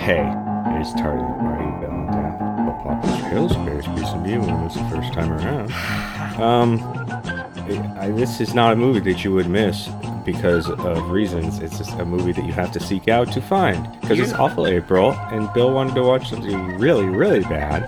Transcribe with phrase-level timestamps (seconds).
[0.00, 0.20] Hey,
[0.76, 2.66] it is tardy party Valentine.
[2.66, 5.70] But Papa Trails bears piece of view it's the first time around.
[6.40, 6.80] Um,
[7.98, 9.88] I, I- this is not a movie that you would miss
[10.24, 11.58] because of reasons.
[11.60, 14.66] It's just a movie that you have to seek out to find because it's awful
[14.66, 17.86] April, and Bill wanted to watch something really, really bad,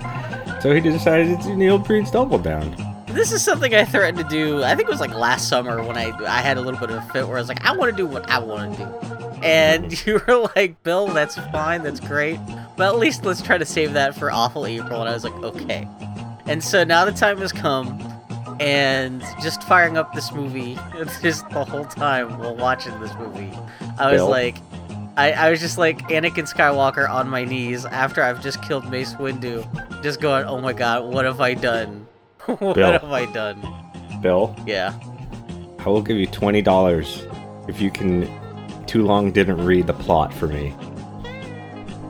[0.61, 2.75] so he decided to do Neil Breen's Double Down.
[3.07, 4.63] This is something I threatened to do.
[4.63, 6.97] I think it was like last summer when I I had a little bit of
[6.97, 9.12] a fit where I was like, I want to do what I want to do,
[9.43, 12.39] and you were like, Bill, that's fine, that's great,
[12.77, 15.01] but at least let's try to save that for awful April.
[15.01, 15.87] And I was like, okay.
[16.45, 17.99] And so now the time has come,
[18.59, 20.77] and just firing up this movie,
[21.21, 23.51] just the whole time while watching this movie,
[23.97, 24.29] I was Bill?
[24.29, 24.57] like.
[25.15, 29.13] I, I was just like Anakin Skywalker on my knees after I've just killed Mace
[29.13, 32.07] Windu, just going, oh my god, what have I done?
[32.45, 32.91] what Bill.
[32.93, 33.61] have I done?
[34.23, 34.91] Bill, Yeah.
[35.85, 37.27] I will give you twenty dollars
[37.67, 38.23] if you can.
[38.93, 40.71] Too long didn't read the plot for me.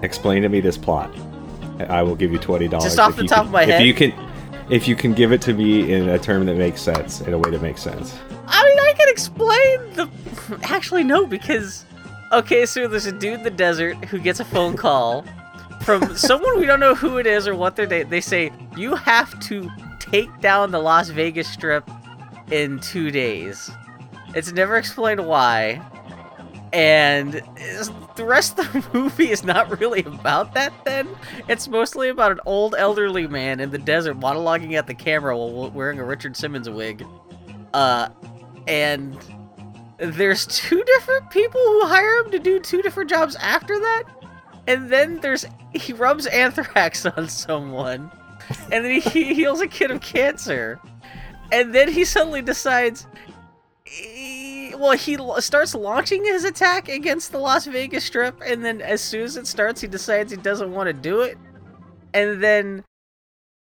[0.02, 1.16] Explain to me this plot.
[1.80, 2.84] I will give you twenty dollars.
[2.84, 3.80] Just off the top of my head?
[3.80, 4.14] If you can,
[4.70, 7.38] if you can give it to me in a term that makes sense, in a
[7.38, 8.20] way that makes sense.
[8.48, 10.09] I mean, I can explain the.
[10.64, 11.86] Actually, no, because.
[12.34, 15.23] Okay, so there's a dude in the desert who gets a phone call
[15.84, 18.09] from someone we don't know who it is or what their name.
[18.09, 21.89] They say, you have to take down the Las Vegas Strip
[22.52, 23.72] in two days.
[24.36, 25.81] It's never explained why.
[26.74, 27.34] And
[28.16, 31.08] the rest of the movie is not really about that then.
[31.48, 35.70] It's mostly about an old elderly man in the desert monologuing at the camera while
[35.70, 37.06] wearing a Richard Simmons wig.
[37.76, 38.10] Uh,
[38.68, 39.18] and
[39.98, 44.04] there's two different people who hire him to do two different jobs after that.
[44.68, 48.12] And then there's he rubs anthrax on someone,
[48.72, 50.80] and then he, he heals a kid of cancer,
[51.52, 53.08] and then he suddenly decides.
[54.84, 59.02] Well, he l- starts launching his attack against the Las Vegas Strip, and then as
[59.02, 61.38] soon as it starts, he decides he doesn't want to do it,
[62.14, 62.84] and then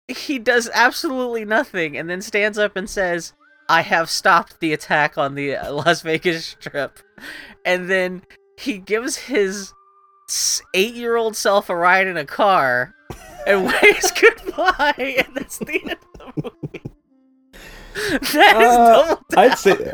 [0.08, 3.34] he does absolutely nothing, and then stands up and says,
[3.70, 7.00] I have stopped the attack on the uh, Las Vegas Strip.
[7.66, 8.24] And then
[8.58, 9.74] he gives his
[10.74, 12.94] eight year old self a ride in a car
[13.48, 14.94] and waves goodbye.
[15.26, 16.00] And that's the end of
[16.36, 16.82] the movie.
[18.34, 19.52] That is Uh, double down.
[19.52, 19.94] I'd say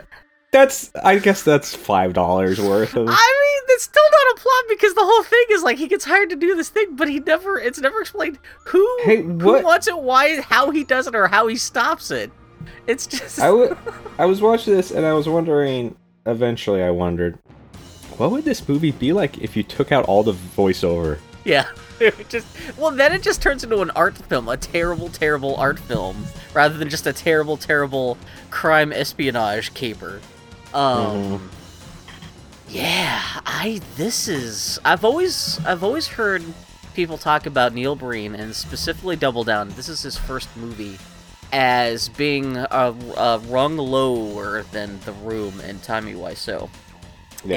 [0.52, 0.92] that's.
[1.04, 3.08] I guess that's five dollars worth of.
[3.08, 6.06] I mean, it's still not a plot because the whole thing is like he gets
[6.06, 9.88] hired to do this thing, but he never, it's never explained who, Hey, who wants
[9.88, 12.32] it, why, how he does it, or how he stops it.
[12.88, 13.40] It's just.
[14.20, 15.96] I was watching this and I was wondering.
[16.26, 17.40] Eventually, I wondered,
[18.18, 21.20] what would this movie be like if you took out all the voiceover?
[21.46, 21.68] Yeah.
[22.00, 22.46] It just
[22.78, 26.78] well then it just turns into an art film, a terrible, terrible art film, rather
[26.78, 28.20] than just a terrible, terrible
[28.52, 30.22] crime espionage caper.
[30.74, 31.50] Um
[32.70, 36.44] Yeah, I this is I've always I've always heard
[36.94, 39.70] people talk about Neil Breen and specifically Double Down.
[39.70, 40.98] This is his first movie
[41.54, 46.70] as being a, a rung lower than The Room and Tommy Wiseau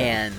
[0.00, 0.34] and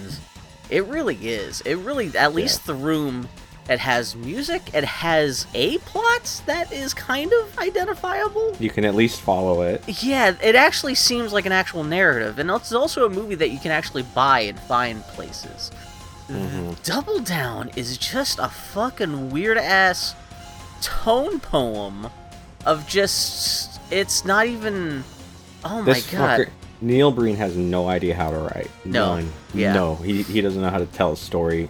[0.70, 1.62] it really is.
[1.62, 3.28] It really, at least the room,
[3.70, 4.62] it has music.
[4.74, 8.56] It has a plot that is kind of identifiable.
[8.60, 9.84] you can at least follow it.
[10.04, 13.60] Yeah, it actually seems like an actual narrative, and it's also a movie that you
[13.60, 15.72] can actually buy and find places.
[16.30, 16.82] Mhm.
[16.84, 20.16] Double Down is just a fucking weird ass
[20.82, 22.08] tone poem
[22.66, 23.80] of just.
[23.92, 25.04] It's not even.
[25.64, 26.40] Oh my This god.
[26.42, 26.50] fucker,
[26.82, 28.72] Neil Breen has no idea how to write.
[28.86, 29.16] No.
[29.16, 29.32] None.
[29.54, 29.74] Yeah.
[29.74, 31.70] No, he he doesn't know how to tell a story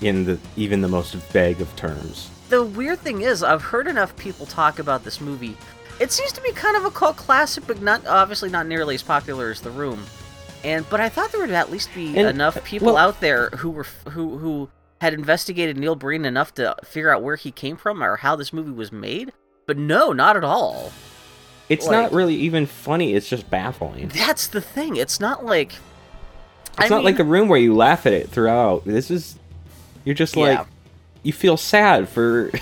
[0.00, 2.30] in the even the most vague of terms.
[2.48, 5.56] the weird thing is, I've heard enough people talk about this movie.
[6.00, 9.02] It seems to be kind of a cult classic, but not obviously not nearly as
[9.02, 10.04] popular as The Room.
[10.64, 13.20] And but I thought there would at least be And, enough uh, people well- out
[13.20, 17.50] there who were who who had investigated Neil Breen enough to figure out where he
[17.50, 19.32] came from or how this movie was made.
[19.66, 20.92] But no, not at all.
[21.70, 23.14] It's Like- not really even funny.
[23.14, 24.08] It's just baffling.
[24.08, 24.96] That's the thing.
[24.96, 28.28] It's not like It's I not mean- like the room where you laugh at it
[28.30, 28.84] throughout.
[28.84, 29.36] This is
[30.04, 30.42] you're just Yeah.
[30.60, 30.66] like
[31.22, 32.50] you feel sad for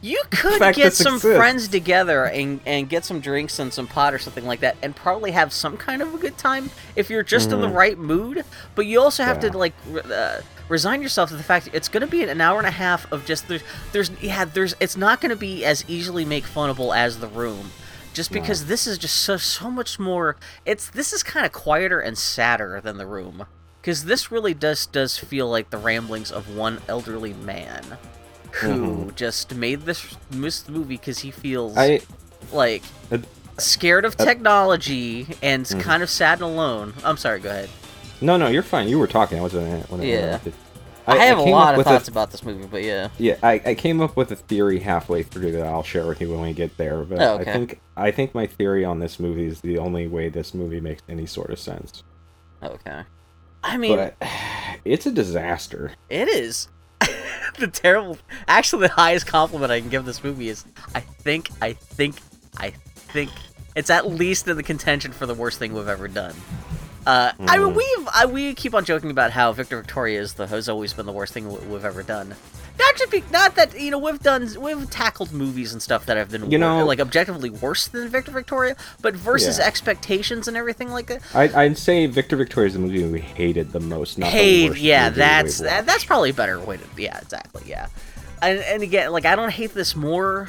[0.00, 1.36] You could get some exists.
[1.36, 4.94] friends together and, and get some drinks and some pot or something like that and
[4.94, 8.44] probably have some kind of a good time if you're just in the right mood.
[8.76, 9.42] But you also have.
[9.42, 9.50] Yeah.
[9.50, 9.72] to like
[10.12, 13.10] uh, resign yourself to the fact it's going to be an hour and a half
[13.10, 16.96] of just there's there's yeah there's it's not going to be as easily make funnable
[16.96, 17.72] as the room.
[18.14, 21.98] Just because this is just so so much more it's this is kind of quieter
[21.98, 23.46] and sadder than the room.
[23.88, 27.82] Cuz this really does does feel like the ramblings of one elderly man
[28.52, 32.00] who just made this this movie because he feels I
[32.52, 33.16] like uh,
[33.56, 36.92] scared of technology and kind of sad and alone.
[37.02, 37.40] I'm sorry.
[37.40, 37.70] Go ahead.
[38.20, 38.88] No, no, you're fine.
[38.88, 39.38] You were talking.
[39.38, 40.18] I wasn't when it Yeah.
[40.18, 40.52] interrupted.
[41.06, 43.08] I, have a lot of thoughts A, about this movie, but yeah.
[43.16, 46.30] yeah, I, I came up with a theory halfway through that I'll share with you
[46.30, 47.02] when we get there.
[47.04, 47.50] But Oh, okay.
[47.50, 50.80] I think I think my theory on this movie is the only way this movie
[50.80, 52.02] makes any sort of sense.
[52.62, 53.04] Okay.
[53.62, 54.16] I mean, But
[54.84, 55.92] it's a disaster.
[56.08, 56.68] it is.
[57.58, 58.18] the terrible.
[58.46, 60.64] Actually, the highest compliment I can give this movie is
[60.94, 62.16] I think, I think,
[62.56, 63.30] I think
[63.76, 66.34] it's at least in the contention for the worst thing we've ever done.
[67.06, 67.76] Uh, I mean, Mm.
[67.76, 71.06] we've I, we keep on joking about how Victor Victoria is the has always been
[71.06, 72.34] the worst thing we've ever done.
[72.78, 76.16] Not just be, not that you know we've done we've tackled movies and stuff that
[76.16, 79.66] have been You know- like objectively worse than Victor Victoria, but versus Yeah.
[79.66, 81.22] expectations and everything like that.
[81.34, 84.18] I, I'd say Victor Victoria is the movie we hated the most.
[84.18, 87.86] Not hate yeah that's that, that's probably a better way to yeah exactly yeah
[88.42, 90.48] and, and again like i don't hate this more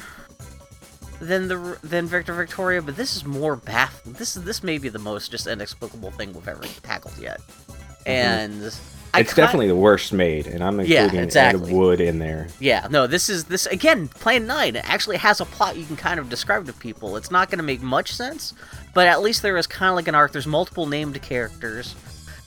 [1.20, 4.88] than the than victor victoria but this is more baff this is this may be
[4.88, 8.08] the most just inexplicable thing we've ever tackled yet mm-hmm.
[8.10, 8.70] and I
[9.14, 11.70] it's definitely the worst made, and I'm Yeah, including exactly.
[11.70, 12.48] Ed Wood in there.
[12.60, 16.20] yeah no this is this again plan 9 actually has a plot you can kind
[16.20, 18.54] of describe to people it's not going to make much sense
[18.94, 21.94] but at least there is kind of like an arc there's multiple named characters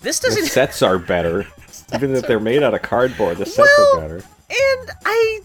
[0.02, 1.48] this doesn't sets are better,
[1.94, 3.38] even if they're made out of cardboard.
[3.38, 4.16] The sets Well, are better.
[4.50, 5.40] And I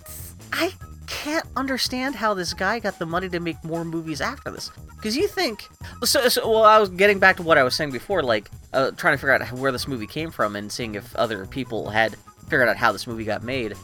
[0.52, 0.72] I
[1.08, 4.70] can't understand how this guy got the money to make more movies after this.
[4.96, 5.66] Because you think,
[6.04, 8.90] so, so well, I was getting back to what I was saying before, like uh,
[8.92, 12.16] trying to figure out where this movie came from and seeing if other people had
[12.48, 13.74] figured out how this movie got made.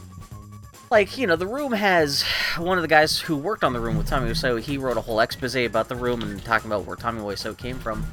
[0.91, 2.23] Like you know, the room has
[2.57, 4.61] one of the guys who worked on the room with Tommy Wiseau.
[4.61, 7.79] He wrote a whole expose about the room and talking about where Tommy Wiseau came
[7.79, 8.05] from.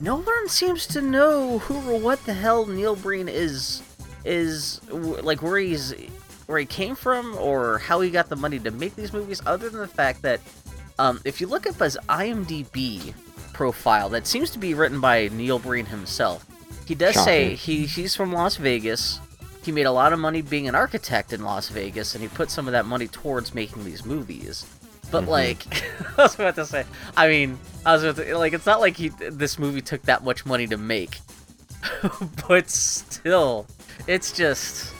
[0.00, 3.82] No one seems to know who or what the hell Neil Breen is
[4.24, 5.94] is like where he's
[6.46, 9.68] where he came from or how he got the money to make these movies other
[9.70, 10.40] than the fact that
[10.98, 13.14] um, if you look up his IMDb
[13.52, 16.44] profile that seems to be written by Neil Breen himself
[16.86, 19.18] he does say he he's from Las Vegas.
[19.62, 22.50] He made a lot of money being an architect in Las Vegas and he put
[22.50, 24.66] some of that money towards making these movies.
[25.10, 25.28] But Mhm.
[25.28, 25.66] like
[26.18, 26.84] I was about to say
[27.16, 30.24] I mean I was about to, like it's not like he this movie took that
[30.24, 31.20] much money to make.
[32.48, 33.66] But still
[34.06, 34.92] it's just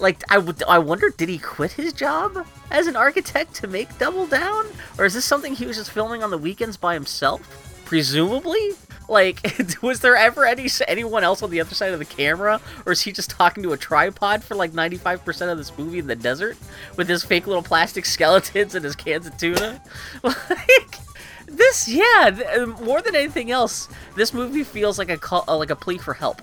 [0.00, 4.66] like I wonder did he quit his job as an architect to make Double Down?
[4.98, 7.82] Or is this something he was just filming on the weekends by himself?
[7.84, 8.72] Presumably?
[9.08, 9.40] Like
[9.82, 12.60] was there ever any anyone else on the other side of the camera?
[12.86, 16.06] Or is he just talking to a tripod for like 95% of this movie in
[16.06, 16.56] the desert?
[16.96, 19.82] With his fake little plastic skeletons and his cans of tuna?
[20.22, 20.98] Like
[21.46, 25.76] this yeah uh, more than anything else this movie feels like a call, like a
[25.76, 26.42] plea for help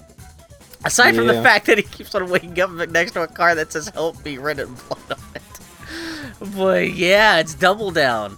[0.85, 3.71] aside from the fact that he keeps on waking up next to a car that
[3.71, 6.55] says help me written in blood on it.
[6.55, 8.37] But yeah it's double down.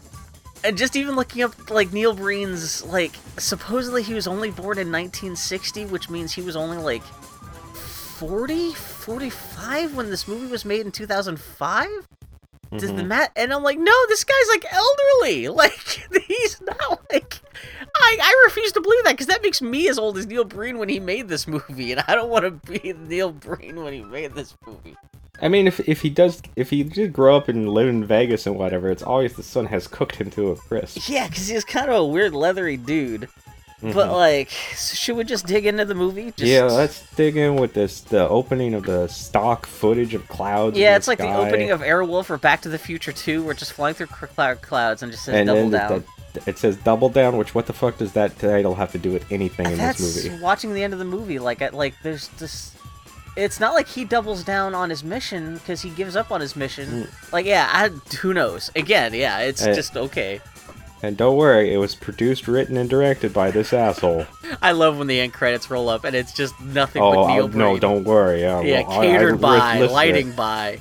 [0.63, 4.91] And just even looking up like neil breen's like supposedly he was only born in
[4.91, 10.91] 1960 which means he was only like 40 45 when this movie was made in
[10.91, 11.87] 2005
[12.71, 13.07] does the Mhm.
[13.07, 15.47] mat and I'm like, no, this guy's like elderly.
[15.57, 17.39] Like he's not like
[17.95, 20.77] I I refuse to believe that because that makes me as old as Neil Breen
[20.77, 24.03] when he made this movie, and I don't want to be Neil Breen when he
[24.03, 24.95] made this movie.
[25.41, 28.45] I mean, if if he does, if he did grow up and live in Vegas
[28.47, 31.07] and whatever, it's always the sun has cooked him to a crisp.
[31.07, 33.29] Yeah, because he's kind of a weird leathery dude.
[33.81, 34.11] But Mhm.
[34.11, 36.33] like, should we just dig into the movie?
[36.35, 40.75] Just, yeah, let's dig in with this the opening of the stock footage of clouds.
[40.77, 43.43] Yeah, the it's like the opening of Airwolf or Back to the Future 2.
[43.43, 46.03] We're just flying through cloud clouds and just says and double down.
[46.33, 47.37] the- the- it says double down.
[47.37, 50.25] Which what the fuck does that title have to do with anything in That's this
[50.25, 50.41] movie?
[50.41, 51.37] watching the end of the movie.
[51.37, 52.71] Like, I- like there's this.
[53.35, 56.55] It's not like he doubles down on his mission because he gives up on his
[56.55, 57.07] mission.
[57.31, 58.71] Like, yeah, I, who knows?
[58.75, 60.41] Again, yeah, it's Uh, just okay.
[61.03, 64.25] And don't worry, it was produced, written, and directed by this asshole.
[64.61, 67.47] I love when the end credits roll up and it's just nothing oh, but Neil
[67.47, 67.59] Breen.
[67.59, 68.41] no, don't worry.
[68.41, 70.79] Yeah, Yeah, well, I- I catered by, lighting by.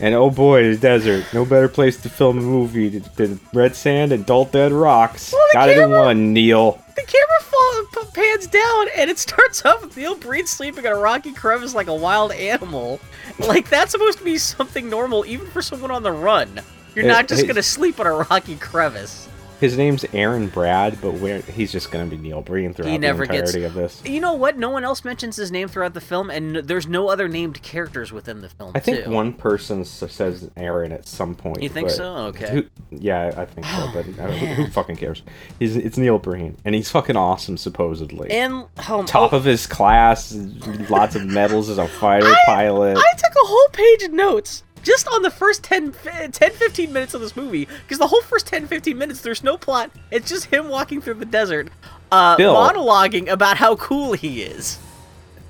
[0.00, 1.24] And oh boy, the desert.
[1.32, 5.32] No better place to film a movie than red sand and dull dead rocks.
[5.32, 6.80] Well, Got it in camera- one, Neil.
[6.94, 10.96] The camera fall, pans down and it starts off with Neil Breen sleeping in a
[10.96, 13.00] rocky crevice like a wild animal.
[13.38, 16.60] Like that's supposed to be something normal, even for someone on the run.
[16.94, 19.28] You're It- not just it- gonna sleep in a rocky crevice.
[19.60, 23.32] His name's Aaron Brad, but we're, he's just gonna be Neil Breen throughout never the
[23.32, 24.02] gets- entirety of this.
[24.04, 24.56] You know what?
[24.56, 28.12] No one else mentions his name throughout the film, and there's no other named characters
[28.12, 28.72] within the film.
[28.74, 29.10] I think too.
[29.10, 31.62] one person says Aaron at some point.
[31.62, 32.16] You think so?
[32.28, 32.50] Okay.
[32.50, 33.90] Who, yeah, I think so.
[33.92, 35.22] But uh, who, who fucking cares?
[35.58, 38.30] He's, it's Neil Breen, and he's fucking awesome, supposedly.
[38.30, 40.32] And um, Top oh, of his class,
[40.88, 42.96] lots of medals as a fighter I- pilot.
[42.96, 45.92] I took a whole page of notes just on the first 10,
[46.32, 49.58] 10 15 minutes of this movie because the whole first 10 15 minutes there's no
[49.58, 51.68] plot it's just him walking through the desert
[52.10, 52.54] uh Bill.
[52.54, 54.78] monologuing about how cool he is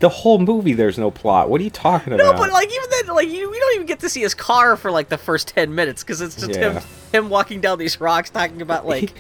[0.01, 0.75] the whole movie.
[0.75, 1.51] There's no plot.
[1.51, 2.25] What are you talking about?
[2.25, 4.77] No, but like even then, like you, we don't even get to see his car
[4.77, 6.79] for like the first ten minutes because it's just him
[7.13, 9.13] him walking down these rocks talking about like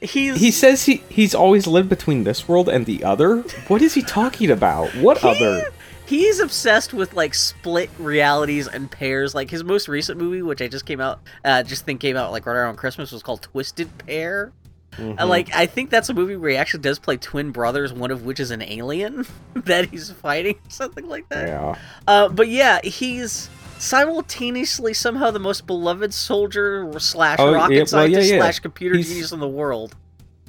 [0.00, 3.42] he's he says he he's always lived between this world and the other.
[3.68, 4.94] What is he talking about?
[4.96, 5.70] What he- other?
[6.08, 9.34] He's obsessed with like split realities and pairs.
[9.34, 12.32] Like his most recent movie, which I just came out, uh, just think came out
[12.32, 14.52] like right around Christmas, was called Twisted Pair.
[14.96, 15.16] Mhm.
[15.18, 18.10] And, like I think that's a movie where he actually does play twin brothers, one
[18.10, 21.46] of which is an alien that he's fighting, something like that.
[21.48, 21.74] yeah.
[22.06, 27.78] Uh, but yeah, he's simultaneously somehow the most beloved soldier slash Oh, rocket yeah, well,
[27.80, 28.38] yeah, scientist yeah.
[28.40, 29.94] slash computer He's- genius in the world.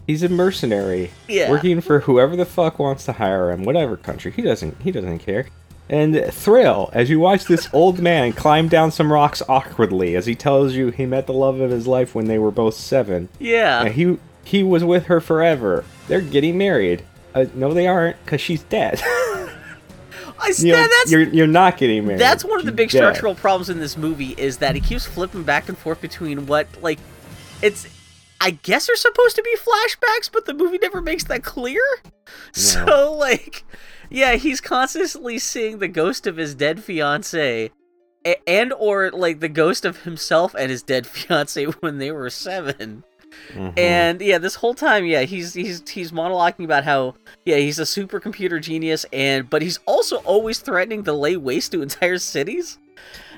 [0.10, 1.12] He's a mercenary.
[1.28, 1.51] Yeah.
[1.51, 4.32] Working for whoever the fuck wants to hire him, whatever country.
[4.32, 5.46] He doesn't he doesn't care.
[5.88, 10.34] And thrill as you watch this old man climb down some rocks awkwardly as he
[10.34, 13.30] tells you he met the love of his life when they were both seven.
[13.38, 13.84] Yeah.
[13.84, 15.86] And he he was with her forever.
[16.08, 17.04] They're getting married.
[17.36, 19.00] Uh, no, they aren't, cause she's dead.
[19.06, 22.20] I, you know, that's, you're, you're not getting married.
[22.20, 22.98] That's one of the big dead.
[22.98, 26.68] structural problems in this movie is that he keeps flipping back and forth between what
[26.82, 26.98] like
[27.62, 27.88] it's
[28.41, 31.81] I guess they're supposed to be flashbacks, but the movie never makes that clear.
[32.51, 33.63] So like
[34.10, 37.72] yeah, he's constantly seeing the ghost of his dead fiance
[38.46, 43.03] and or like the ghost of himself and his dead fiance when they were 7.
[43.53, 43.77] Mhm.
[43.77, 47.13] And yeah, this whole time, yeah, he's he's he's monologuing about how
[47.46, 51.81] yeah he's a supercomputer genius, and but he's also always threatening to lay waste to
[51.84, 52.79] entire cities.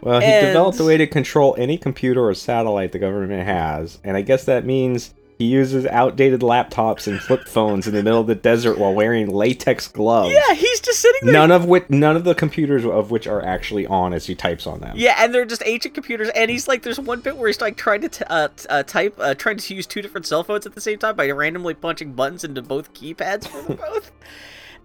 [0.01, 4.00] Well, he And- developed a way to control any computer or satellite the government has,
[4.03, 8.20] and I guess that means he uses outdated laptops and flip phones in the middle
[8.20, 10.31] of the desert while wearing latex gloves.
[10.31, 11.34] Yeah, he's just sitting there.
[11.34, 14.67] None of which, none of the computers of which are actually on as he types
[14.67, 14.93] on them.
[14.96, 17.75] Yeah, and they're just ancient computers, and he's like, there's one bit where he's like
[17.75, 20.67] trying to t- uh, t- uh, type, uh, trying to use two different cell phones
[20.67, 24.12] at the same time by randomly punching buttons into both keypads for them both.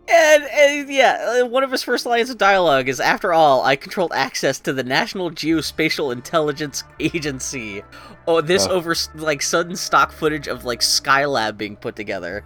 [0.09, 3.75] And, and yeah, uh, one of his first lines of dialogue is, "After all, I
[3.75, 7.83] controlled access to the National Geospatial Intelligence Agency."
[8.29, 8.73] Oh, this Ugh.
[8.73, 12.45] over like sudden stock footage of like Skylab being put together.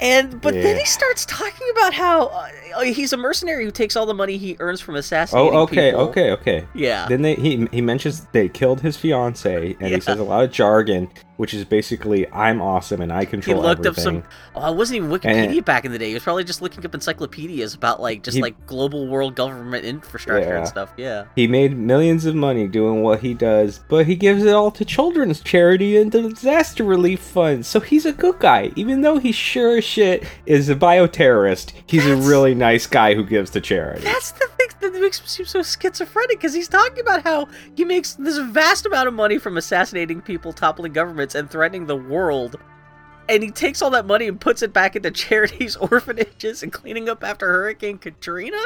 [0.00, 4.06] And but then he starts talking about how uh, he's a mercenary who takes all
[4.06, 6.00] the money he earns from assassinating Oh, okay, people.
[6.08, 6.66] okay, okay.
[6.74, 7.06] Yeah.
[7.06, 9.96] Then they, he he mentions they killed his fiance, and Yeah.
[9.96, 11.10] he says a lot of jargon,
[11.40, 13.62] which is basically "I'm awesome and I control.
[13.62, 14.30] he looked everything." up some.
[14.54, 16.08] Oh, it wasn't even Wikipedia And- back in the day.
[16.08, 19.84] He was probably just looking up encyclopedias about like just He- like global world government
[19.86, 20.58] infrastructure Yeah.
[20.58, 20.92] and stuff.
[20.98, 21.24] Yeah.
[21.34, 24.84] He made millions of money doing what he does, but he gives it all to
[24.84, 27.64] children's charity and the disaster relief fund.
[27.64, 31.72] So he's a good guy, even though he sure as shit is a bioterrorist.
[31.86, 34.02] He's That's- a really nice guy who gives to charity.
[34.04, 37.84] That's the thing that makes him seem so schizophrenic because he's talking about how he
[37.84, 42.56] makes this vast amount of money from assassinating people, toppling governments, and threatening the world.
[43.28, 47.08] And he takes all that money and puts it back into charities, orphanages, and cleaning
[47.08, 48.58] up after Hurricane Katrina.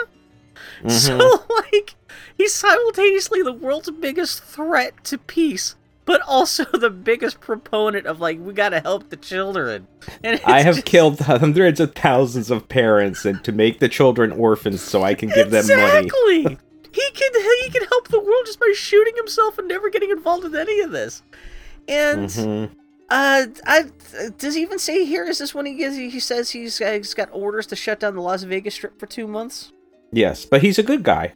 [0.82, 0.90] Mhm.
[0.90, 1.96] So, like,
[2.36, 5.74] he's simultaneously the world's biggest threat to peace,
[6.06, 9.86] but also the biggest proponent of, like, we gotta help the children.
[10.22, 14.32] And I have just- killed hundreds of thousands of parents and to make the children
[14.32, 15.82] orphans so I can give them money.
[16.06, 16.58] Exactly.
[16.92, 17.30] He can
[17.64, 20.80] he can help the world just by shooting himself and never getting involved with any
[20.80, 21.22] of this.
[21.88, 22.70] And Mhm.
[23.10, 23.86] uh, I
[24.38, 25.24] does he even say here?
[25.24, 25.96] Is this when he gives?
[25.96, 29.06] He says he's, uh, he's got orders to shut down the Las Vegas Strip for
[29.06, 29.72] two months.
[30.12, 31.32] Yes, but he's a good guy.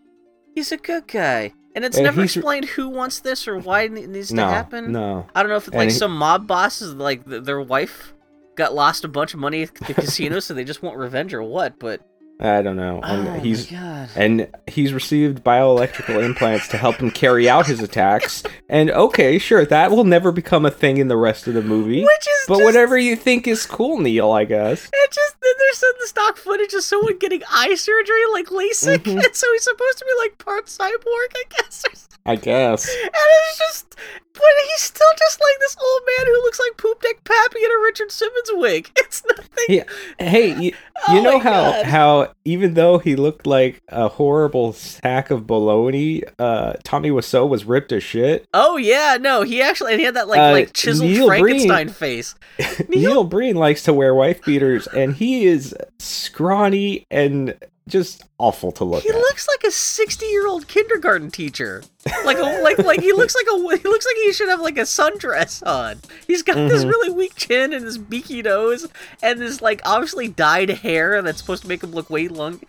[0.54, 3.92] He's a good guy, and it's And never explained who wants this or why it
[3.92, 4.90] needs No, to happen.
[4.90, 5.26] no.
[5.32, 8.14] I don't know if it's like he- some mob bosses, like th- their wife
[8.56, 11.42] got lost a bunch of money at the casino, so they just want revenge or
[11.44, 11.78] what.
[11.78, 12.00] But
[12.40, 13.00] I don't know.
[13.02, 14.08] oh And he's my god.
[14.14, 18.42] and he's received bioelectrical implants to help him carry out his attacks.
[18.70, 22.02] And okay, sure, that will never become a thing in the rest of the movie.
[22.02, 24.90] Which is but just- whatever you think is cool, Neil, I guess.
[24.92, 28.98] It just then there's some the stock footage of someone getting eye surgery, like LASIK,
[29.04, 29.24] Mhm.
[29.24, 32.07] and so he's supposed to be like part cyborg, I guess.
[32.28, 32.88] I guess.
[32.88, 33.94] And it's just,
[34.34, 37.70] but he's still just like this old man who looks like Poop Deck Pappy in
[37.70, 38.90] a Richard Simmons wig.
[39.08, 39.46] It's nothing.
[39.68, 39.84] Yeah.
[40.18, 40.72] Hey, you,
[41.08, 41.86] Oh you know how God.
[41.86, 47.64] how even though he looked like a horrible sack of bologna, uh, Tommy Wiseau was
[47.64, 48.46] ripped as shit.
[48.52, 51.40] Oh yeah, no, he actually and he had that like Uh, like chiseled Neil Breen-
[51.42, 52.34] Frankenstein face.
[52.88, 57.54] Neil Breen likes to wear wife beaters, and he is scrawny and
[57.88, 59.16] just awful to look at He at.
[59.16, 61.82] looks like a sixty-year-old kindergarten teacher.
[62.24, 64.78] Like a like like he looks like a he looks like he should have like
[64.78, 65.98] a sundress on.
[66.26, 66.88] He's got this Mhm.
[66.90, 68.86] really weak chin and this beaky nose
[69.22, 72.60] and this like obviously dyed hair that's supposed to make him look way long.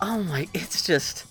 [0.00, 0.48] Oh my!
[0.54, 1.24] It's just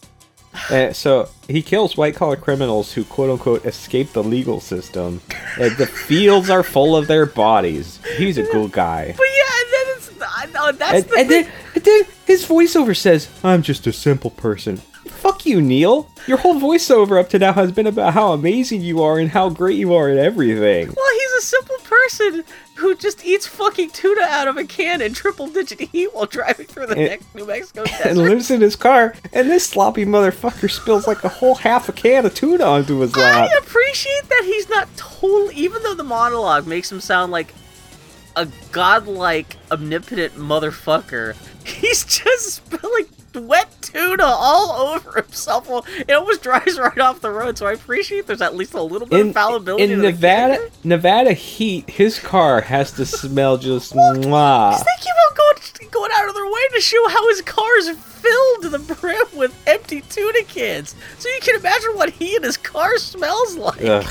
[0.70, 5.22] Uh, so he kills white collar criminals who quote unquote escape the legal system.
[5.58, 8.00] The fields are full of their bodies.
[8.18, 9.14] He's a good guy.
[9.18, 9.75] but yeah, and then it's
[10.22, 11.52] I know that's And, the and then
[11.84, 16.10] then his voiceover says, "I'm just a simple person." Fuck you, Neil.
[16.28, 19.50] Your whole voiceover up to now has been about how amazing you are and how
[19.50, 20.88] great you are at everything.
[20.96, 22.44] Well, he's a simple person
[22.76, 26.66] who just eats fucking tuna out of a can in triple digit heat while driving
[26.68, 28.06] through the And- next New Mexico desert.
[28.08, 31.94] And lives in his car, and this sloppy motherfucker spills like a whole half a
[31.94, 33.50] can of tuna onto his lap.
[33.52, 37.54] I appreciate that he's not total, even though the monologue makes him sound like
[38.36, 41.36] a godlike, omnipotent motherfucker.
[41.66, 45.68] He's just spilling wet tuna all over himself.
[45.70, 47.58] Well, it almost drives right off the road.
[47.58, 49.92] So I appreciate there's at least a little bit In, of fallibility.
[49.92, 50.78] in Nevada, character.
[50.86, 54.72] Nevada heat, his car has to smell just mwah.
[54.74, 57.90] He's thinking about going, going out of their way to show how his car is
[57.90, 60.96] filled to the brim with empty tuna cans.
[61.20, 63.82] So you can imagine what he and his car smells like.
[63.84, 64.06] Ugh,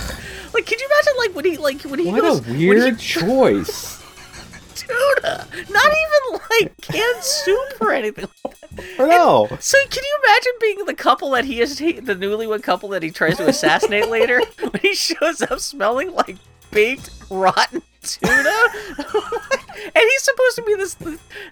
[0.52, 2.68] Like, could you imagine like when he like when he what goes a when he
[2.68, 4.03] weird choice.
[4.74, 8.28] Tuna, not even like canned soup or anything.
[8.98, 9.48] I know.
[9.60, 13.10] So can you imagine being the couple that he is, the newlywed couple that he
[13.10, 16.36] tries to assassinate later, when he shows up smelling like
[16.70, 18.32] baked rotten tuna,
[18.99, 20.96] and he's supposed to be this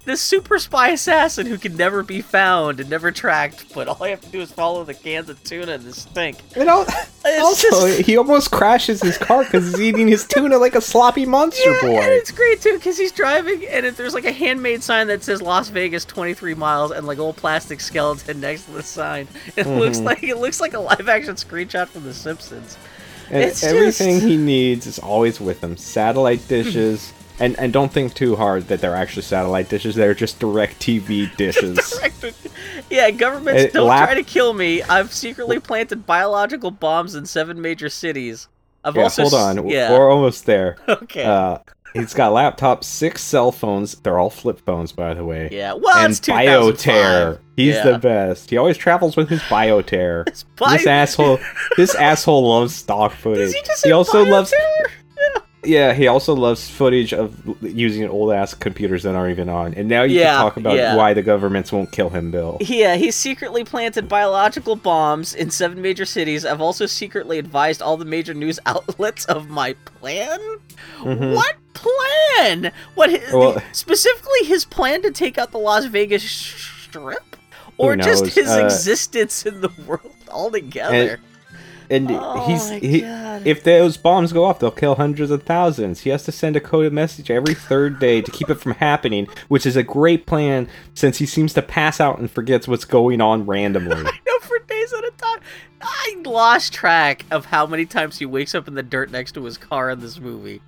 [0.04, 4.10] this super spy assassin who can never be found and never tracked, but all I
[4.10, 6.38] have to do is follow the cans of tuna and the stink.
[6.56, 6.86] And al-
[7.24, 10.80] It's also, just- he almost crashes his car because he's eating his tuna like a
[10.80, 11.96] sloppy monster Yeah, boy.
[12.00, 15.22] and it's great too because he's driving and it, there's like a handmade sign that
[15.22, 19.28] says Las Vegas 23 miles and like old plastic skeleton next to the sign.
[19.56, 20.06] It looks Mm-hmm.
[20.06, 22.76] like it looks like a live action screenshot from The Simpsons.
[23.32, 25.76] And It's everything just- he needs is always with him.
[25.76, 27.12] Satellite dishes.
[27.40, 29.94] and and don't think too hard that they're actually satellite dishes.
[29.94, 31.78] They're just DirecTV dishes.
[31.98, 32.34] Directed-
[32.90, 34.82] Yeah, governments Eh, don't lap- try to kill me.
[34.82, 38.48] I've secretly planted biological bombs in seven major cities.
[38.84, 39.68] I've yeah, also hold on.
[39.68, 39.92] Yeah.
[39.92, 40.76] We're almost there.
[40.88, 41.24] okay.
[41.24, 41.58] Uh,
[41.94, 43.94] he's got laptops, six cell phones.
[43.96, 45.48] They're all flip phones, by the way.
[45.52, 45.74] yeah.
[45.74, 46.74] Well, and it's 2005.
[46.94, 47.38] Bioterror.
[47.56, 47.90] He's Yeah.
[47.92, 48.50] the best.
[48.50, 50.24] He always travels with his Bioterror.
[50.56, 51.38] Bio- this asshole.
[51.76, 53.46] This asshole loves stock footage.
[53.48, 54.52] Does he just say also loves.
[55.64, 59.74] Yeah, he also loves footage of using old ass computers that aren't even on.
[59.74, 60.96] And now you Yeah, can talk about yeah.
[60.96, 62.58] why the governments won't kill him, Bill.
[62.60, 66.44] Yeah, he secretly planted biological bombs in seven major cities.
[66.44, 70.40] I've also secretly advised all the major news outlets of my plan.
[70.98, 71.34] Mhm.
[71.36, 72.72] What plan?
[72.96, 77.36] What his, Well- specifically his plan to take out the Las Vegas Strip,
[77.78, 80.92] or just his Uh, existence in the world altogether?
[81.14, 81.20] And
[81.92, 83.02] Oh he's he,
[83.44, 86.00] if those bombs go off, they'll kill hundreds of thousands.
[86.00, 89.28] He has to send a coded message every third day to keep it from happening,
[89.48, 93.20] which is a great plan since he seems to pass out and forgets what's going
[93.20, 93.96] on randomly.
[94.06, 95.40] I know for days at a time.
[95.80, 99.44] I lost track of how many times he wakes up in the dirt next to
[99.44, 100.62] his car in this movie.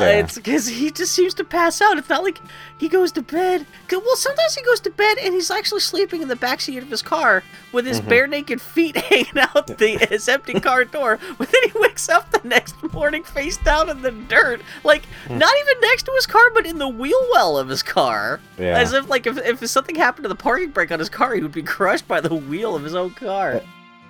[0.00, 1.98] Uh, it's because he just seems to pass out.
[1.98, 2.40] It's not like
[2.78, 3.66] he goes to bed.
[3.90, 7.02] Well, sometimes he goes to bed and he's actually sleeping in the backseat of his
[7.02, 8.08] car with his Mm-hmm.
[8.08, 11.18] bare naked feet hanging out the his empty car door.
[11.38, 15.38] But then he wakes up the next morning face down in the dirt, like Mm.
[15.38, 18.40] not even next to his car, but in the wheel well of his car.
[18.58, 18.78] Yeah.
[18.78, 21.42] As if like if, if something happened to the parking brake on his car, he
[21.42, 23.60] would be crushed by the wheel of his own car.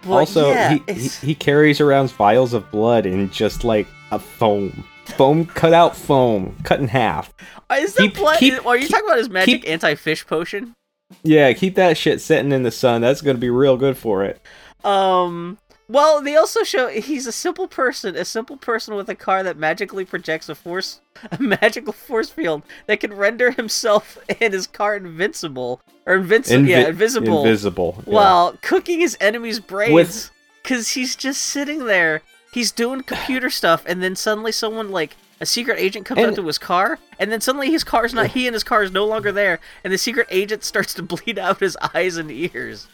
[0.02, 4.18] But also, yeah, he, he he carries around vials of blood in just like a
[4.18, 7.32] foam, foam cut out foam, cut in half.
[7.72, 8.38] is the keep- blood?
[8.38, 10.74] keep- are you keep- talking about his magic keep- anti-fish potion?
[11.22, 13.00] Yeah, keep that shit sitting in the sun.
[13.00, 14.40] That's gonna be real good for it.
[14.84, 15.58] Um.
[15.90, 19.56] Well, they also show he's a simple person, a simple person with a car that
[19.56, 21.00] magically projects a force,
[21.32, 26.68] a magical force field that can render himself and his car invincible or invincible, Invi-
[26.68, 28.02] yeah, invisible, Invisible.
[28.06, 28.12] yeah.
[28.12, 29.92] while cooking his enemy's brains.
[29.94, 30.30] With-
[30.64, 32.20] Cause he's just sitting there,
[32.58, 36.34] he's doing computer stuff, and then suddenly someone like a secret agent comes And- up
[36.34, 39.04] to his car, and then suddenly his car's not he and his car is no
[39.06, 42.88] longer there, and the secret agent starts to bleed out his eyes and ears.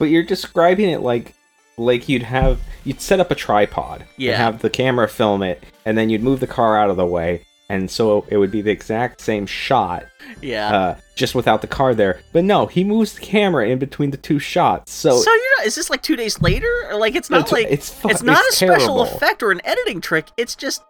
[0.00, 1.34] But you're describing it like
[1.76, 4.32] like you'd have you'd set up a tripod Yeah.
[4.32, 7.06] and have the camera film it and then you'd move the car out of the
[7.06, 10.04] way and so it would be the exact same shot
[10.42, 10.74] Yeah.
[10.76, 12.20] uh, just without the car there.
[12.32, 14.92] But no, he moves the camera in between the two shots.
[14.92, 16.70] So, So you're—is this like two days later?
[16.90, 19.50] Or like it's not It's- like it's fu- it's not it's a special effect or
[19.52, 20.26] an editing trick.
[20.36, 20.82] It's just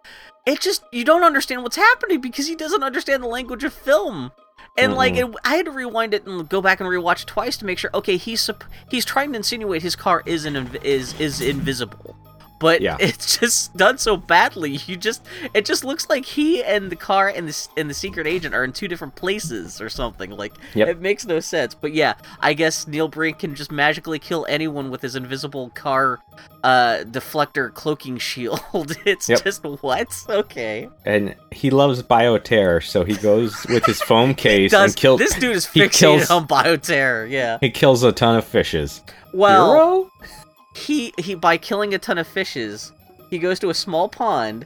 [0.45, 4.31] it just you don't understand what's happening because he doesn't understand the language of film.
[4.77, 7.65] And like it, I had to rewind it and go back and rewatch twice to
[7.65, 7.89] make sure.
[7.93, 8.49] Okay, he's
[8.89, 12.15] he's trying to insinuate his car is an inv- is is invisible,
[12.61, 12.95] but Yeah.
[13.01, 14.79] it's just done so badly.
[14.85, 18.27] You just it just looks like he and the car and the and the secret
[18.27, 20.29] agent are in two different places or something.
[20.31, 20.87] Like Yep.
[20.87, 21.75] it makes no sense.
[21.75, 26.19] But yeah, I guess Neil Breen can just magically kill anyone with his invisible car
[26.63, 28.61] uh deflector cloaking shield.
[29.05, 29.43] it's Yep.
[29.43, 30.07] just what?
[30.29, 30.87] Okay.
[31.05, 35.19] And he loves bioterror, so he goes with his foam case and kills.
[35.19, 37.29] this dude is fixated kills- on bioterror?
[37.29, 37.57] Yeah.
[37.59, 39.01] He kills a ton of fishes.
[39.33, 40.09] Well?
[40.75, 42.91] He he by killing a ton of fishes,
[43.29, 44.65] he goes to a small pond